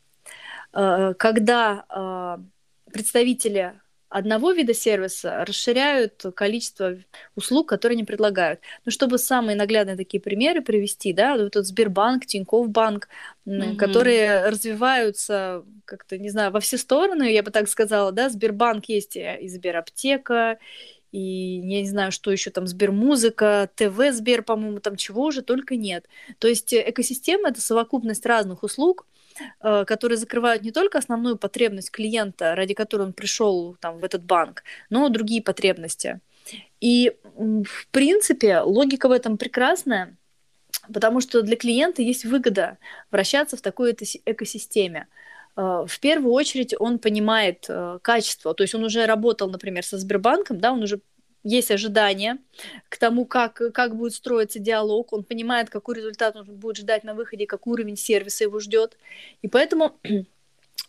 Э, 0.72 1.14
когда 1.16 1.84
э, 1.88 2.90
представители 2.92 3.80
одного 4.14 4.52
вида 4.52 4.74
сервиса 4.74 5.44
расширяют 5.44 6.24
количество 6.36 6.96
услуг, 7.34 7.68
которые 7.68 7.96
они 7.96 8.04
предлагают. 8.04 8.60
Ну, 8.84 8.92
чтобы 8.92 9.18
самые 9.18 9.56
наглядные 9.56 9.96
такие 9.96 10.20
примеры 10.20 10.62
привести, 10.62 11.12
да, 11.12 11.32
вот 11.32 11.46
этот 11.46 11.66
Сбербанк, 11.66 12.24
Тинькофф 12.24 12.68
банк, 12.68 13.08
mm-hmm. 13.44 13.74
которые 13.74 14.48
развиваются 14.48 15.64
как-то, 15.84 16.16
не 16.16 16.30
знаю, 16.30 16.52
во 16.52 16.60
все 16.60 16.78
стороны, 16.78 17.32
я 17.32 17.42
бы 17.42 17.50
так 17.50 17.68
сказала, 17.68 18.12
да, 18.12 18.28
Сбербанк 18.28 18.84
есть 18.84 19.16
и 19.16 19.48
Сбераптека, 19.48 20.58
и 21.10 21.18
я 21.18 21.80
не 21.80 21.88
знаю, 21.88 22.12
что 22.12 22.30
еще 22.30 22.52
там, 22.52 22.68
Сбермузыка, 22.68 23.68
ТВ 23.74 23.98
Сбер, 24.12 24.44
по-моему, 24.44 24.78
там 24.78 24.94
чего 24.94 25.24
уже 25.24 25.42
только 25.42 25.74
нет. 25.74 26.06
То 26.38 26.46
есть 26.46 26.72
экосистема— 26.72 27.48
это 27.50 27.60
совокупность 27.60 28.24
разных 28.26 28.62
услуг, 28.62 29.06
Э, 29.13 29.13
которые 29.60 30.18
закрывают 30.18 30.62
не 30.62 30.70
только 30.70 30.98
основную 30.98 31.36
потребность 31.36 31.90
клиента, 31.90 32.54
ради 32.54 32.74
которой 32.74 33.02
он 33.02 33.12
пришел 33.12 33.76
там, 33.80 33.98
в 33.98 34.04
этот 34.04 34.22
банк, 34.24 34.62
но 34.90 35.06
и 35.06 35.10
другие 35.10 35.42
потребности. 35.42 36.20
И, 36.80 37.16
в 37.36 37.86
принципе, 37.90 38.60
логика 38.60 39.08
в 39.08 39.12
этом 39.12 39.38
прекрасная, 39.38 40.16
потому 40.92 41.20
что 41.20 41.42
для 41.42 41.56
клиента 41.56 42.02
есть 42.02 42.24
выгода 42.24 42.78
вращаться 43.10 43.56
в 43.56 43.60
такой 43.60 43.92
экосистеме. 43.92 45.06
Э, 45.56 45.84
в 45.86 46.00
первую 46.00 46.32
очередь 46.32 46.74
он 46.78 46.98
понимает 46.98 47.66
э, 47.68 47.98
качество, 48.02 48.54
то 48.54 48.62
есть 48.62 48.74
он 48.74 48.84
уже 48.84 49.06
работал, 49.06 49.48
например, 49.48 49.84
со 49.84 49.98
Сбербанком, 49.98 50.60
да, 50.60 50.72
он 50.72 50.82
уже 50.82 51.00
есть 51.44 51.70
ожидания 51.70 52.38
к 52.88 52.98
тому, 52.98 53.26
как, 53.26 53.60
как 53.72 53.96
будет 53.96 54.14
строиться 54.14 54.58
диалог, 54.58 55.12
он 55.12 55.24
понимает, 55.24 55.70
какой 55.70 55.96
результат 55.96 56.36
он 56.36 56.46
будет 56.46 56.78
ждать 56.78 57.04
на 57.04 57.14
выходе, 57.14 57.46
какой 57.46 57.74
уровень 57.74 57.96
сервиса 57.96 58.44
его 58.44 58.58
ждет. 58.60 58.96
И 59.42 59.48
поэтому 59.48 59.98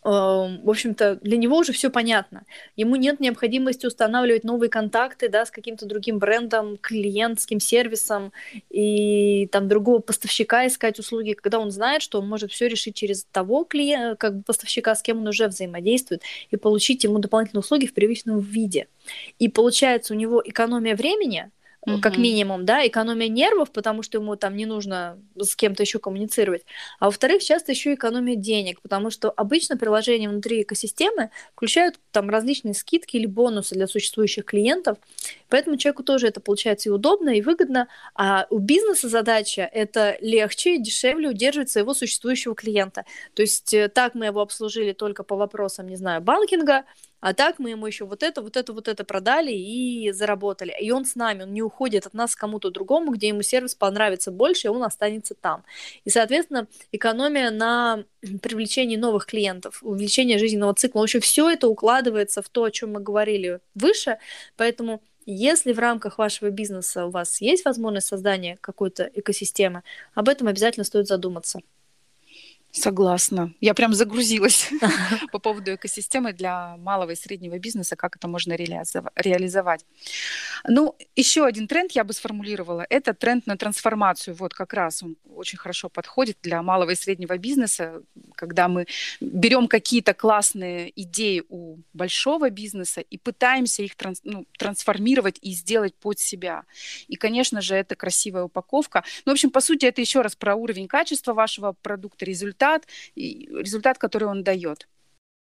в 0.06 0.70
общем-то, 0.70 1.16
для 1.16 1.36
него 1.36 1.58
уже 1.58 1.72
все 1.72 1.90
понятно. 1.90 2.44
Ему 2.76 2.94
нет 2.94 3.18
необходимости 3.18 3.86
устанавливать 3.86 4.44
новые 4.44 4.70
контакты 4.70 5.28
да, 5.28 5.44
с 5.44 5.50
каким-то 5.50 5.84
другим 5.84 6.18
брендом, 6.18 6.76
клиентским 6.80 7.58
сервисом 7.58 8.32
и 8.70 9.48
там 9.48 9.66
другого 9.66 9.98
поставщика 9.98 10.64
искать 10.68 11.00
услуги, 11.00 11.32
когда 11.32 11.58
он 11.58 11.72
знает, 11.72 12.02
что 12.02 12.20
он 12.20 12.28
может 12.28 12.52
все 12.52 12.68
решить 12.68 12.94
через 12.94 13.24
того 13.32 13.64
клиента, 13.64 14.14
как 14.16 14.36
бы 14.36 14.42
поставщика, 14.44 14.94
с 14.94 15.02
кем 15.02 15.18
он 15.18 15.26
уже 15.26 15.48
взаимодействует, 15.48 16.22
и 16.52 16.56
получить 16.56 17.02
ему 17.02 17.18
дополнительные 17.18 17.62
услуги 17.62 17.86
в 17.86 17.94
привычном 17.94 18.38
виде. 18.38 18.86
И 19.40 19.48
получается 19.48 20.14
у 20.14 20.16
него 20.16 20.40
экономия 20.44 20.94
времени, 20.94 21.50
угу. 21.86 22.00
как 22.00 22.16
минимум, 22.16 22.64
да, 22.64 22.86
экономия 22.86 23.28
нервов, 23.28 23.70
потому 23.70 24.02
что 24.02 24.18
ему 24.18 24.36
там 24.36 24.56
не 24.56 24.66
нужно 24.66 25.18
с 25.36 25.54
кем-то 25.54 25.82
еще 25.82 25.98
коммуницировать. 25.98 26.64
А 26.98 27.06
во-вторых, 27.06 27.42
часто 27.42 27.72
еще 27.72 27.94
экономия 27.94 28.36
денег, 28.36 28.80
потому 28.82 29.10
что 29.10 29.30
обычно 29.30 29.76
приложения 29.76 30.28
внутри 30.28 30.62
экосистемы 30.62 31.30
включают 31.54 31.98
там 32.10 32.28
различные 32.28 32.74
скидки 32.74 33.16
или 33.16 33.26
бонусы 33.26 33.74
для 33.74 33.86
существующих 33.86 34.44
клиентов, 34.44 34.98
поэтому 35.48 35.76
человеку 35.76 36.02
тоже 36.02 36.26
это 36.28 36.40
получается 36.40 36.88
и 36.88 36.92
удобно, 36.92 37.30
и 37.30 37.40
выгодно, 37.40 37.88
а 38.14 38.46
у 38.50 38.58
бизнеса 38.58 39.08
задача 39.08 39.68
это 39.72 40.16
легче 40.20 40.76
и 40.76 40.82
дешевле 40.82 41.28
удерживать 41.28 41.70
своего 41.70 41.94
существующего 41.94 42.54
клиента. 42.54 43.04
То 43.34 43.42
есть 43.42 43.72
э, 43.72 43.88
так 43.88 44.14
мы 44.14 44.26
его 44.26 44.40
обслужили 44.40 44.92
только 44.92 45.22
по 45.22 45.36
вопросам, 45.36 45.88
не 45.88 45.96
знаю, 45.96 46.20
банкинга, 46.20 46.84
а 47.26 47.34
так 47.34 47.58
мы 47.58 47.70
ему 47.70 47.88
еще 47.88 48.04
вот 48.04 48.22
это, 48.22 48.40
вот 48.40 48.56
это, 48.56 48.72
вот 48.72 48.86
это 48.86 49.02
продали 49.02 49.50
и 49.50 50.12
заработали. 50.12 50.72
И 50.80 50.92
он 50.92 51.04
с 51.04 51.16
нами, 51.16 51.42
он 51.42 51.52
не 51.52 51.60
уходит 51.60 52.06
от 52.06 52.14
нас 52.14 52.36
к 52.36 52.38
кому-то 52.38 52.70
другому, 52.70 53.10
где 53.10 53.26
ему 53.26 53.42
сервис 53.42 53.74
понравится 53.74 54.30
больше, 54.30 54.68
и 54.68 54.70
он 54.70 54.84
останется 54.84 55.34
там. 55.34 55.64
И, 56.04 56.10
соответственно, 56.10 56.68
экономия 56.92 57.50
на 57.50 58.04
привлечении 58.42 58.96
новых 58.96 59.26
клиентов, 59.26 59.80
увеличение 59.82 60.38
жизненного 60.38 60.74
цикла. 60.74 61.00
В 61.00 61.02
общем, 61.02 61.20
все 61.20 61.50
это 61.50 61.66
укладывается 61.66 62.42
в 62.42 62.48
то, 62.48 62.62
о 62.62 62.70
чем 62.70 62.92
мы 62.92 63.00
говорили 63.00 63.58
выше. 63.74 64.18
Поэтому 64.56 65.02
если 65.24 65.72
в 65.72 65.80
рамках 65.80 66.18
вашего 66.18 66.50
бизнеса 66.50 67.06
у 67.06 67.10
вас 67.10 67.40
есть 67.40 67.64
возможность 67.64 68.06
создания 68.06 68.56
какой-то 68.60 69.10
экосистемы, 69.14 69.82
об 70.14 70.28
этом 70.28 70.46
обязательно 70.46 70.84
стоит 70.84 71.08
задуматься. 71.08 71.58
Согласна. 72.76 73.54
Я 73.60 73.72
прям 73.72 73.94
загрузилась 73.94 74.68
по 75.32 75.38
поводу 75.38 75.74
экосистемы 75.74 76.34
для 76.34 76.76
малого 76.76 77.12
и 77.12 77.16
среднего 77.16 77.58
бизнеса, 77.58 77.96
как 77.96 78.16
это 78.16 78.28
можно 78.28 78.52
реализовать. 78.52 79.86
Ну, 80.68 80.94
еще 81.16 81.46
один 81.46 81.68
тренд 81.68 81.92
я 81.92 82.04
бы 82.04 82.12
сформулировала. 82.12 82.86
Это 82.90 83.14
тренд 83.14 83.46
на 83.46 83.56
трансформацию. 83.56 84.34
Вот 84.34 84.52
как 84.52 84.74
раз 84.74 85.02
он 85.02 85.16
очень 85.34 85.56
хорошо 85.58 85.88
подходит 85.88 86.36
для 86.42 86.62
малого 86.62 86.90
и 86.90 86.96
среднего 86.96 87.38
бизнеса, 87.38 88.02
когда 88.34 88.68
мы 88.68 88.86
берем 89.20 89.68
какие-то 89.68 90.12
классные 90.12 90.92
идеи 91.00 91.42
у 91.48 91.78
большого 91.94 92.50
бизнеса 92.50 93.00
и 93.00 93.16
пытаемся 93.16 93.84
их 93.84 93.96
транс, 93.96 94.20
ну, 94.22 94.46
трансформировать 94.58 95.38
и 95.40 95.52
сделать 95.52 95.94
под 95.94 96.18
себя. 96.18 96.64
И, 97.08 97.16
конечно 97.16 97.62
же, 97.62 97.74
это 97.74 97.96
красивая 97.96 98.44
упаковка. 98.44 99.02
Ну, 99.24 99.32
в 99.32 99.34
общем, 99.34 99.50
по 99.50 99.62
сути, 99.62 99.86
это 99.86 100.02
еще 100.02 100.20
раз 100.20 100.36
про 100.36 100.54
уровень 100.54 100.88
качества 100.88 101.32
вашего 101.32 101.72
продукта, 101.72 102.26
результат 102.26 102.65
результат, 102.66 102.86
и 103.14 103.48
результат, 103.52 103.98
который 103.98 104.28
он 104.28 104.42
дает. 104.42 104.88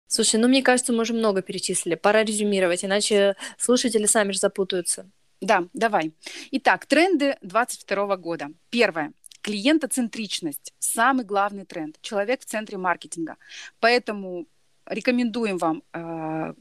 Слушай, 0.06 0.40
ну 0.40 0.48
мне 0.48 0.62
кажется, 0.62 0.92
мы 0.92 1.02
уже 1.02 1.14
много 1.14 1.42
перечислили. 1.42 1.94
Пора 1.94 2.24
резюмировать, 2.24 2.84
иначе 2.84 3.34
слушатели 3.58 4.06
сами 4.06 4.32
же 4.32 4.38
запутаются. 4.38 5.10
Да, 5.40 5.64
давай. 5.72 6.12
Итак, 6.52 6.86
тренды 6.86 7.36
2022 7.42 8.16
года. 8.16 8.48
Первое. 8.70 9.12
Клиентоцентричность. 9.40 10.72
Самый 10.78 11.24
главный 11.24 11.64
тренд. 11.64 11.98
Человек 12.00 12.42
в 12.42 12.44
центре 12.44 12.78
маркетинга. 12.78 13.36
Поэтому 13.80 14.46
рекомендуем 14.86 15.58
вам 15.58 15.82
э, 15.92 16.54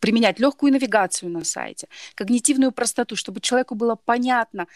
применять 0.00 0.40
легкую 0.40 0.72
навигацию 0.72 1.30
на 1.30 1.44
сайте, 1.44 1.86
когнитивную 2.14 2.72
простоту, 2.72 3.14
чтобы 3.16 3.40
человеку 3.40 3.74
было 3.74 3.94
понятно, 3.94 4.66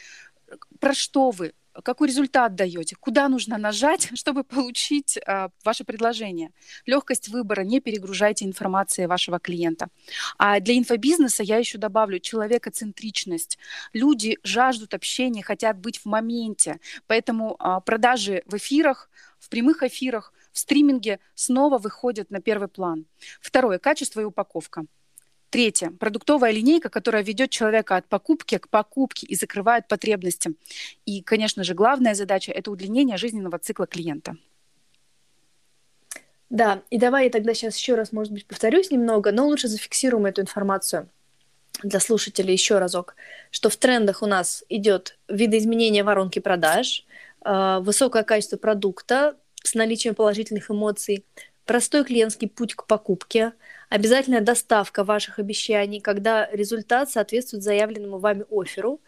про 0.78 0.94
что 0.94 1.30
вы, 1.30 1.52
какой 1.82 2.08
результат 2.08 2.54
даете, 2.54 2.96
куда 2.96 3.28
нужно 3.28 3.58
нажать, 3.58 4.10
чтобы 4.14 4.44
получить 4.44 5.18
а, 5.26 5.50
ваше 5.64 5.84
предложение. 5.84 6.50
Легкость 6.86 7.28
выбора, 7.28 7.62
не 7.62 7.80
перегружайте 7.80 8.44
информацией 8.44 9.06
вашего 9.06 9.38
клиента. 9.38 9.88
А 10.38 10.60
для 10.60 10.76
инфобизнеса 10.76 11.42
я 11.42 11.56
еще 11.56 11.78
добавлю 11.78 12.18
человекоцентричность. 12.18 13.58
Люди 13.92 14.38
жаждут 14.42 14.94
общения, 14.94 15.42
хотят 15.42 15.78
быть 15.78 15.98
в 15.98 16.06
моменте, 16.06 16.80
поэтому 17.06 17.56
а, 17.58 17.80
продажи 17.80 18.42
в 18.46 18.56
эфирах, 18.56 19.10
в 19.38 19.48
прямых 19.48 19.82
эфирах, 19.82 20.32
в 20.52 20.58
стриминге 20.58 21.18
снова 21.34 21.78
выходят 21.78 22.30
на 22.30 22.40
первый 22.40 22.68
план. 22.68 23.06
Второе, 23.40 23.78
качество 23.78 24.20
и 24.20 24.24
упаковка. 24.24 24.84
Третье. 25.52 25.90
Продуктовая 25.90 26.50
линейка, 26.50 26.88
которая 26.88 27.22
ведет 27.22 27.50
человека 27.50 27.96
от 27.96 28.06
покупки 28.06 28.56
к 28.56 28.70
покупке 28.70 29.26
и 29.26 29.34
закрывает 29.34 29.86
потребности. 29.86 30.54
И, 31.04 31.20
конечно 31.20 31.62
же, 31.62 31.74
главная 31.74 32.14
задача– 32.14 32.50
это 32.54 32.70
удлинение 32.70 33.18
жизненного 33.18 33.58
цикла 33.58 33.86
клиента. 33.86 34.36
Да, 36.48 36.80
и 36.88 36.96
давай 36.96 37.24
я 37.24 37.30
тогда 37.30 37.52
сейчас 37.52 37.76
еще 37.76 37.96
раз, 37.96 38.12
может 38.12 38.32
быть, 38.32 38.46
повторюсь 38.46 38.90
немного, 38.90 39.30
но 39.30 39.46
лучше 39.46 39.68
зафиксируем 39.68 40.24
эту 40.24 40.40
информацию 40.40 41.10
для 41.82 42.00
слушателей 42.00 42.54
еще 42.54 42.78
разок, 42.78 43.14
что 43.50 43.68
в 43.68 43.76
трендах 43.76 44.22
у 44.22 44.26
нас 44.26 44.64
идет 44.70 45.18
видоизменение 45.28 46.02
воронки 46.02 46.38
продаж, 46.38 47.04
э, 47.44 47.78
высокое 47.82 48.22
качество 48.22 48.56
продукта 48.56 49.36
с 49.62 49.74
наличием 49.74 50.14
положительных 50.14 50.70
эмоций, 50.70 51.26
простой 51.66 52.04
клиентский 52.04 52.48
путь 52.48 52.74
к 52.74 52.86
покупке, 52.86 53.52
обязательная 53.92 54.40
доставка 54.40 55.04
ваших 55.04 55.38
обещаний, 55.38 56.00
когда 56.00 56.48
результат 56.50 57.10
соответствует 57.10 57.62
заявленному 57.62 58.18
вами 58.18 58.44
оферу. 58.50 59.00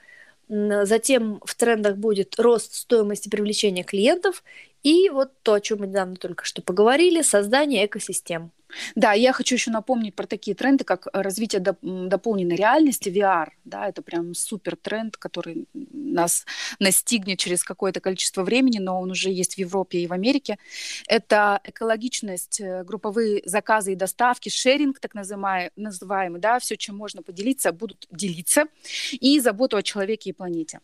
Затем 0.49 1.41
в 1.45 1.55
трендах 1.55 1.97
будет 1.97 2.39
рост 2.39 2.75
стоимости 2.75 3.29
привлечения 3.31 3.83
клиентов 3.83 4.45
и 4.85 5.09
вот 5.09 5.33
то, 5.43 5.55
о 5.55 5.61
чем 5.61 5.81
мы 5.81 5.87
недавно 5.87 6.15
только 6.17 6.45
что 6.45 6.63
поговорили, 6.63 7.23
создание 7.23 7.87
экосистем. 7.87 8.53
Да, 8.95 9.13
я 9.13 9.33
хочу 9.33 9.55
еще 9.55 9.71
напомнить 9.71 10.15
про 10.15 10.27
такие 10.27 10.55
тренды, 10.55 10.85
как 10.85 11.07
развитие 11.13 11.63
доп- 11.63 12.09
дополненной 12.09 12.57
реальности, 12.57 13.09
VR. 13.09 13.51
Да, 13.65 13.89
это 13.89 14.03
прям 14.03 14.35
супер 14.35 14.77
тренд, 14.77 15.17
который 15.17 15.67
нас 15.73 16.45
настигнет 16.79 17.39
через 17.39 17.65
какое-то 17.65 18.01
количество 18.01 18.43
времени, 18.43 18.79
но 18.79 19.01
он 19.01 19.11
уже 19.11 19.31
есть 19.31 19.55
в 19.55 19.59
Европе 19.59 19.99
и 19.99 20.07
в 20.07 20.13
Америке. 20.13 20.59
Это 21.07 21.61
экологичность, 21.65 22.61
э, 22.61 22.85
групповые 22.85 23.43
заказы 23.45 23.93
и 23.93 23.97
доставки, 23.97 24.49
шеринг, 24.49 25.01
так 25.01 25.15
называемый, 25.15 26.41
да, 26.41 26.59
все, 26.59 26.77
чем 26.77 26.97
можно 26.97 27.23
поделиться, 27.23 27.73
будут 27.73 28.07
делиться, 28.11 28.65
и 29.13 29.41
заботу 29.41 29.77
о 29.77 29.83
человеке 29.83 30.31
и 30.31 30.33
планете. 30.33 30.81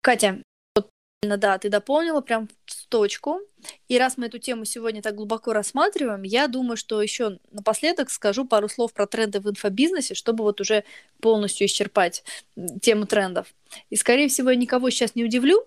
Катя, 0.00 0.42
да, 1.22 1.58
ты 1.58 1.68
дополнила 1.68 2.20
прям 2.20 2.48
точку. 2.88 3.40
И 3.88 3.98
раз 3.98 4.16
мы 4.16 4.26
эту 4.26 4.38
тему 4.38 4.64
сегодня 4.64 5.02
так 5.02 5.14
глубоко 5.14 5.52
рассматриваем, 5.52 6.22
я 6.22 6.48
думаю, 6.48 6.76
что 6.76 7.02
еще 7.02 7.38
напоследок 7.50 8.10
скажу 8.10 8.44
пару 8.44 8.68
слов 8.68 8.92
про 8.92 9.06
тренды 9.06 9.40
в 9.40 9.48
инфобизнесе, 9.48 10.14
чтобы 10.14 10.44
вот 10.44 10.60
уже 10.60 10.84
полностью 11.20 11.66
исчерпать 11.66 12.24
тему 12.80 13.06
трендов. 13.06 13.54
И, 13.90 13.96
скорее 13.96 14.28
всего, 14.28 14.50
я 14.50 14.56
никого 14.56 14.90
сейчас 14.90 15.14
не 15.14 15.24
удивлю, 15.24 15.64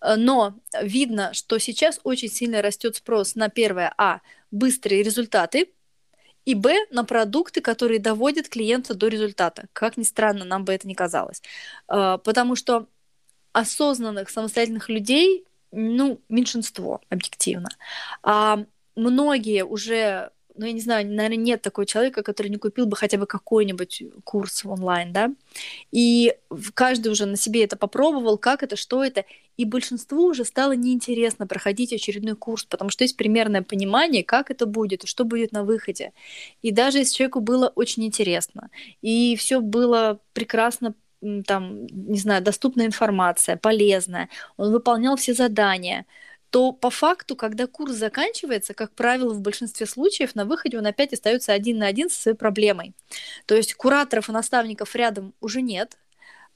э, 0.00 0.16
но 0.16 0.54
видно, 0.82 1.34
что 1.34 1.58
сейчас 1.58 2.00
очень 2.04 2.28
сильно 2.28 2.62
растет 2.62 2.96
спрос 2.96 3.34
на 3.34 3.48
первое, 3.48 3.92
а, 3.98 4.20
быстрые 4.50 5.02
результаты, 5.02 5.72
и 6.44 6.54
б, 6.54 6.74
на 6.90 7.04
продукты, 7.04 7.60
которые 7.60 7.98
доводят 7.98 8.48
клиента 8.48 8.94
до 8.94 9.08
результата. 9.08 9.66
Как 9.74 9.98
ни 9.98 10.02
странно, 10.02 10.46
нам 10.46 10.64
бы 10.64 10.72
это 10.72 10.88
не 10.88 10.94
казалось. 10.94 11.42
Э, 11.88 12.18
потому 12.24 12.56
что 12.56 12.86
осознанных, 13.52 14.30
самостоятельных 14.30 14.88
людей, 14.88 15.44
ну, 15.72 16.20
меньшинство, 16.28 17.00
объективно. 17.10 17.68
А 18.22 18.64
многие 18.94 19.64
уже 19.64 20.30
ну, 20.58 20.66
я 20.66 20.72
не 20.72 20.80
знаю, 20.80 21.06
наверное, 21.06 21.36
нет 21.36 21.62
такого 21.62 21.86
человека, 21.86 22.22
который 22.22 22.48
не 22.48 22.56
купил 22.56 22.86
бы 22.86 22.96
хотя 22.96 23.16
бы 23.16 23.26
какой-нибудь 23.26 24.02
курс 24.24 24.64
онлайн, 24.64 25.12
да, 25.12 25.32
и 25.92 26.34
каждый 26.74 27.12
уже 27.12 27.26
на 27.26 27.36
себе 27.36 27.64
это 27.64 27.76
попробовал, 27.76 28.38
как 28.38 28.62
это, 28.64 28.74
что 28.76 29.04
это, 29.04 29.24
и 29.56 29.64
большинству 29.64 30.24
уже 30.24 30.44
стало 30.44 30.72
неинтересно 30.72 31.46
проходить 31.46 31.92
очередной 31.92 32.34
курс, 32.34 32.64
потому 32.64 32.90
что 32.90 33.04
есть 33.04 33.16
примерное 33.16 33.62
понимание, 33.62 34.24
как 34.24 34.50
это 34.50 34.66
будет, 34.66 35.06
что 35.06 35.24
будет 35.24 35.52
на 35.52 35.62
выходе. 35.64 36.12
И 36.60 36.72
даже 36.72 36.98
если 36.98 37.14
человеку 37.14 37.40
было 37.40 37.68
очень 37.74 38.04
интересно, 38.04 38.70
и 39.00 39.36
все 39.36 39.60
было 39.60 40.20
прекрасно 40.32 40.94
там, 41.46 41.86
не 41.86 42.18
знаю, 42.18 42.42
доступная 42.42 42.86
информация, 42.86 43.56
полезная, 43.56 44.28
он 44.56 44.72
выполнял 44.72 45.16
все 45.16 45.34
задания, 45.34 46.06
то 46.50 46.72
по 46.72 46.90
факту, 46.90 47.36
когда 47.36 47.66
курс 47.66 47.94
заканчивается, 47.94 48.72
как 48.74 48.92
правило, 48.94 49.34
в 49.34 49.40
большинстве 49.40 49.86
случаев 49.86 50.34
на 50.34 50.44
выходе 50.44 50.78
он 50.78 50.86
опять 50.86 51.12
остается 51.12 51.52
один 51.52 51.78
на 51.78 51.86
один 51.86 52.08
со 52.08 52.20
своей 52.20 52.36
проблемой. 52.36 52.94
То 53.46 53.54
есть 53.54 53.74
кураторов 53.74 54.28
и 54.28 54.32
наставников 54.32 54.94
рядом 54.94 55.34
уже 55.40 55.60
нет. 55.60 55.98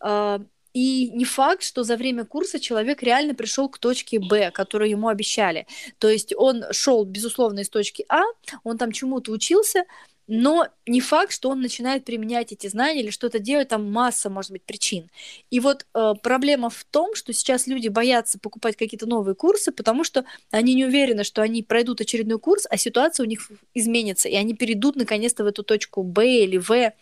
А, 0.01 0.41
и 0.73 1.11
не 1.11 1.27
факт, 1.27 1.63
что 1.63 1.85
за 1.85 1.97
время 1.97 2.25
курса 2.25 2.59
человек 2.59 3.03
реально 3.03 3.35
пришел 3.35 3.69
к 3.69 3.79
точке 3.79 4.19
Б, 4.19 4.51
которую 4.51 4.89
ему 4.89 5.09
обещали. 5.09 5.67
То 5.99 6.09
есть 6.09 6.33
он 6.35 6.65
шел, 6.73 7.05
безусловно, 7.05 7.61
из 7.61 7.69
точки 7.69 8.07
А, 8.09 8.23
он 8.65 8.79
там 8.79 8.93
чему-то 8.93 9.33
учился, 9.33 9.85
но 10.27 10.69
не 10.87 11.01
факт, 11.01 11.33
что 11.33 11.51
он 11.51 11.61
начинает 11.61 12.05
применять 12.05 12.53
эти 12.53 12.67
знания 12.67 13.03
или 13.03 13.11
что-то 13.11 13.39
делать, 13.39 13.69
там 13.69 13.91
масса, 13.91 14.31
может 14.31 14.51
быть, 14.51 14.63
причин. 14.63 15.11
И 15.51 15.61
вот 15.61 15.87
э, 15.95 16.15
проблема 16.23 16.71
в 16.71 16.85
том, 16.85 17.15
что 17.15 17.33
сейчас 17.33 17.67
люди 17.67 17.89
боятся 17.89 18.39
покупать 18.39 18.77
какие-то 18.77 19.07
новые 19.07 19.35
курсы, 19.35 19.73
потому 19.73 20.05
что 20.05 20.25
они 20.51 20.75
не 20.75 20.85
уверены, 20.85 21.25
что 21.25 21.43
они 21.43 21.63
пройдут 21.63 22.01
очередной 22.01 22.39
курс, 22.39 22.67
а 22.71 22.77
ситуация 22.77 23.25
у 23.25 23.29
них 23.29 23.51
изменится, 23.75 24.29
и 24.29 24.35
они 24.35 24.55
перейдут 24.55 24.97
наконец-то 24.97 25.45
в 25.45 25.47
эту 25.47 25.63
точку 25.63 26.03
Б 26.03 26.45
или 26.45 26.59
В. 26.59 26.93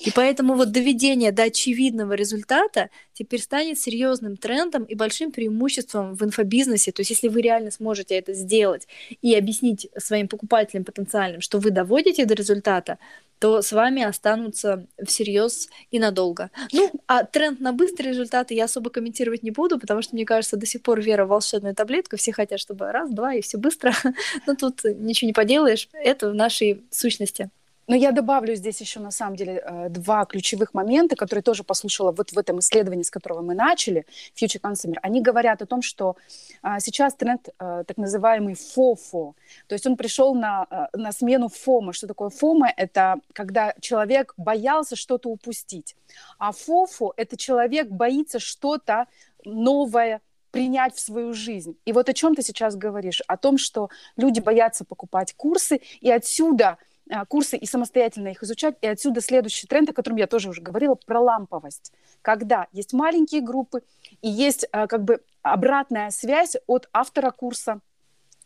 И 0.00 0.10
поэтому 0.14 0.54
вот 0.54 0.72
доведение 0.72 1.32
до 1.32 1.44
очевидного 1.44 2.12
результата 2.12 2.90
теперь 3.18 3.40
станет 3.40 3.78
серьезным 3.78 4.36
трендом 4.36 4.84
и 4.84 4.94
большим 4.94 5.32
преимуществом 5.32 6.14
в 6.14 6.22
инфобизнесе. 6.22 6.92
То 6.92 7.00
есть 7.00 7.10
если 7.10 7.26
вы 7.26 7.40
реально 7.40 7.72
сможете 7.72 8.14
это 8.14 8.32
сделать 8.32 8.86
и 9.22 9.34
объяснить 9.34 9.88
своим 9.96 10.28
покупателям 10.28 10.84
потенциальным, 10.84 11.40
что 11.40 11.58
вы 11.58 11.70
доводите 11.70 12.26
до 12.26 12.34
результата, 12.34 12.98
то 13.40 13.60
с 13.60 13.72
вами 13.72 14.02
останутся 14.02 14.86
всерьез 15.04 15.68
и 15.90 15.98
надолго. 15.98 16.50
Ну, 16.72 16.90
а 17.06 17.24
тренд 17.24 17.60
на 17.60 17.72
быстрые 17.72 18.12
результаты 18.12 18.54
я 18.54 18.64
особо 18.64 18.90
комментировать 18.90 19.42
не 19.42 19.50
буду, 19.50 19.78
потому 19.78 20.02
что, 20.02 20.14
мне 20.14 20.24
кажется, 20.24 20.56
до 20.56 20.66
сих 20.66 20.82
пор 20.82 21.00
вера 21.00 21.24
в 21.24 21.28
волшебную 21.28 21.74
таблетку. 21.74 22.16
Все 22.16 22.32
хотят, 22.32 22.60
чтобы 22.60 22.90
раз, 22.92 23.10
два, 23.10 23.34
и 23.34 23.40
все 23.40 23.58
быстро. 23.58 23.92
Но 24.46 24.54
тут 24.54 24.84
ничего 24.84 25.26
не 25.26 25.32
поделаешь. 25.32 25.88
Это 25.92 26.30
в 26.30 26.34
нашей 26.34 26.82
сущности. 26.90 27.50
Но 27.88 27.96
я 27.96 28.12
добавлю 28.12 28.54
здесь 28.54 28.80
еще, 28.82 29.00
на 29.00 29.10
самом 29.10 29.34
деле, 29.34 29.62
э, 29.64 29.88
два 29.88 30.26
ключевых 30.26 30.74
момента, 30.74 31.16
которые 31.16 31.42
тоже 31.42 31.64
послушала 31.64 32.12
вот 32.12 32.32
в 32.32 32.38
этом 32.38 32.58
исследовании, 32.58 33.02
с 33.02 33.10
которого 33.10 33.40
мы 33.40 33.54
начали, 33.54 34.04
Future 34.34 34.60
Consumer. 34.60 34.98
Они 35.02 35.22
говорят 35.22 35.62
о 35.62 35.66
том, 35.66 35.80
что 35.80 36.16
а, 36.62 36.80
сейчас 36.80 37.14
тренд 37.14 37.48
э, 37.48 37.84
так 37.86 37.96
называемый 37.96 38.54
FOFO, 38.54 39.32
то 39.66 39.74
есть 39.74 39.86
он 39.86 39.96
пришел 39.96 40.34
на, 40.34 40.66
э, 40.70 40.98
на 40.98 41.12
смену 41.12 41.48
ФОМа. 41.48 41.94
Что 41.94 42.06
такое 42.06 42.28
ФОМа? 42.28 42.70
Это 42.76 43.20
когда 43.32 43.74
человек 43.80 44.34
боялся 44.36 44.94
что-то 44.94 45.30
упустить. 45.30 45.96
А 46.38 46.52
ФОФО– 46.52 47.14
это 47.16 47.38
человек 47.38 47.88
боится 47.88 48.38
что-то 48.38 49.06
новое, 49.44 50.20
принять 50.50 50.94
в 50.94 51.00
свою 51.00 51.32
жизнь. 51.32 51.76
И 51.84 51.92
вот 51.92 52.08
о 52.08 52.12
чем 52.12 52.34
ты 52.34 52.42
сейчас 52.42 52.76
говоришь? 52.76 53.22
О 53.26 53.36
том, 53.36 53.58
что 53.58 53.90
люди 54.16 54.40
боятся 54.40 54.84
покупать 54.84 55.34
курсы, 55.34 55.80
и 56.00 56.10
отсюда 56.10 56.78
курсы 57.28 57.56
и 57.56 57.66
самостоятельно 57.66 58.28
их 58.28 58.42
изучать. 58.42 58.76
И 58.80 58.86
отсюда 58.86 59.20
следующий 59.20 59.66
тренд, 59.66 59.90
о 59.90 59.92
котором 59.92 60.16
я 60.16 60.26
тоже 60.26 60.50
уже 60.50 60.62
говорила, 60.62 60.94
про 60.94 61.20
ламповость. 61.20 61.92
Когда 62.22 62.66
есть 62.72 62.92
маленькие 62.92 63.40
группы 63.40 63.82
и 64.22 64.28
есть 64.28 64.66
а, 64.72 64.86
как 64.86 65.04
бы 65.04 65.22
обратная 65.42 66.10
связь 66.10 66.56
от 66.66 66.88
автора 66.92 67.30
курса 67.30 67.80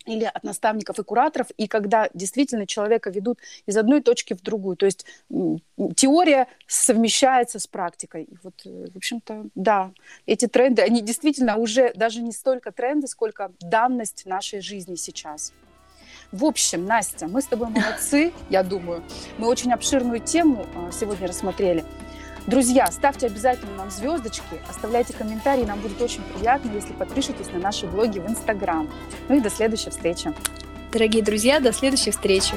или 0.06 0.24
от 0.24 0.42
наставников 0.42 0.98
и 0.98 1.04
кураторов, 1.04 1.50
и 1.56 1.68
когда 1.68 2.08
действительно 2.12 2.66
человека 2.66 3.10
ведут 3.10 3.38
из 3.66 3.76
одной 3.76 4.02
точки 4.02 4.34
в 4.34 4.42
другую. 4.42 4.76
То 4.76 4.86
есть 4.86 5.06
теория 5.96 6.48
совмещается 6.66 7.58
с 7.58 7.66
практикой. 7.66 8.24
И 8.24 8.36
вот, 8.42 8.54
э, 8.64 8.88
в 8.92 8.96
общем-то, 8.96 9.46
да, 9.54 9.92
эти 10.26 10.46
тренды, 10.46 10.82
они 10.82 11.02
действительно 11.02 11.56
уже 11.56 11.92
даже 11.94 12.20
не 12.20 12.32
столько 12.32 12.72
тренды, 12.72 13.06
сколько 13.06 13.52
данность 13.60 14.26
нашей 14.26 14.60
жизни 14.60 14.96
сейчас. 14.96 15.52
В 16.32 16.46
общем, 16.46 16.86
Настя, 16.86 17.28
мы 17.28 17.42
с 17.42 17.44
тобой 17.44 17.68
молодцы, 17.68 18.32
я 18.48 18.62
думаю. 18.62 19.02
Мы 19.36 19.48
очень 19.48 19.70
обширную 19.70 20.18
тему 20.18 20.66
а, 20.74 20.90
сегодня 20.90 21.28
рассмотрели. 21.28 21.84
Друзья, 22.46 22.90
ставьте 22.90 23.26
обязательно 23.26 23.76
нам 23.76 23.90
звездочки, 23.90 24.58
оставляйте 24.68 25.12
комментарии, 25.12 25.64
нам 25.64 25.78
будет 25.80 26.00
очень 26.00 26.22
приятно, 26.22 26.70
если 26.72 26.94
подпишетесь 26.94 27.52
на 27.52 27.58
наши 27.58 27.86
блоги 27.86 28.18
в 28.18 28.26
Инстаграм. 28.26 28.88
Ну 29.28 29.36
и 29.36 29.40
до 29.40 29.50
следующей 29.50 29.90
встречи. 29.90 30.32
Дорогие 30.90 31.22
друзья, 31.22 31.60
до 31.60 31.70
следующей 31.70 32.12
встречи. 32.12 32.54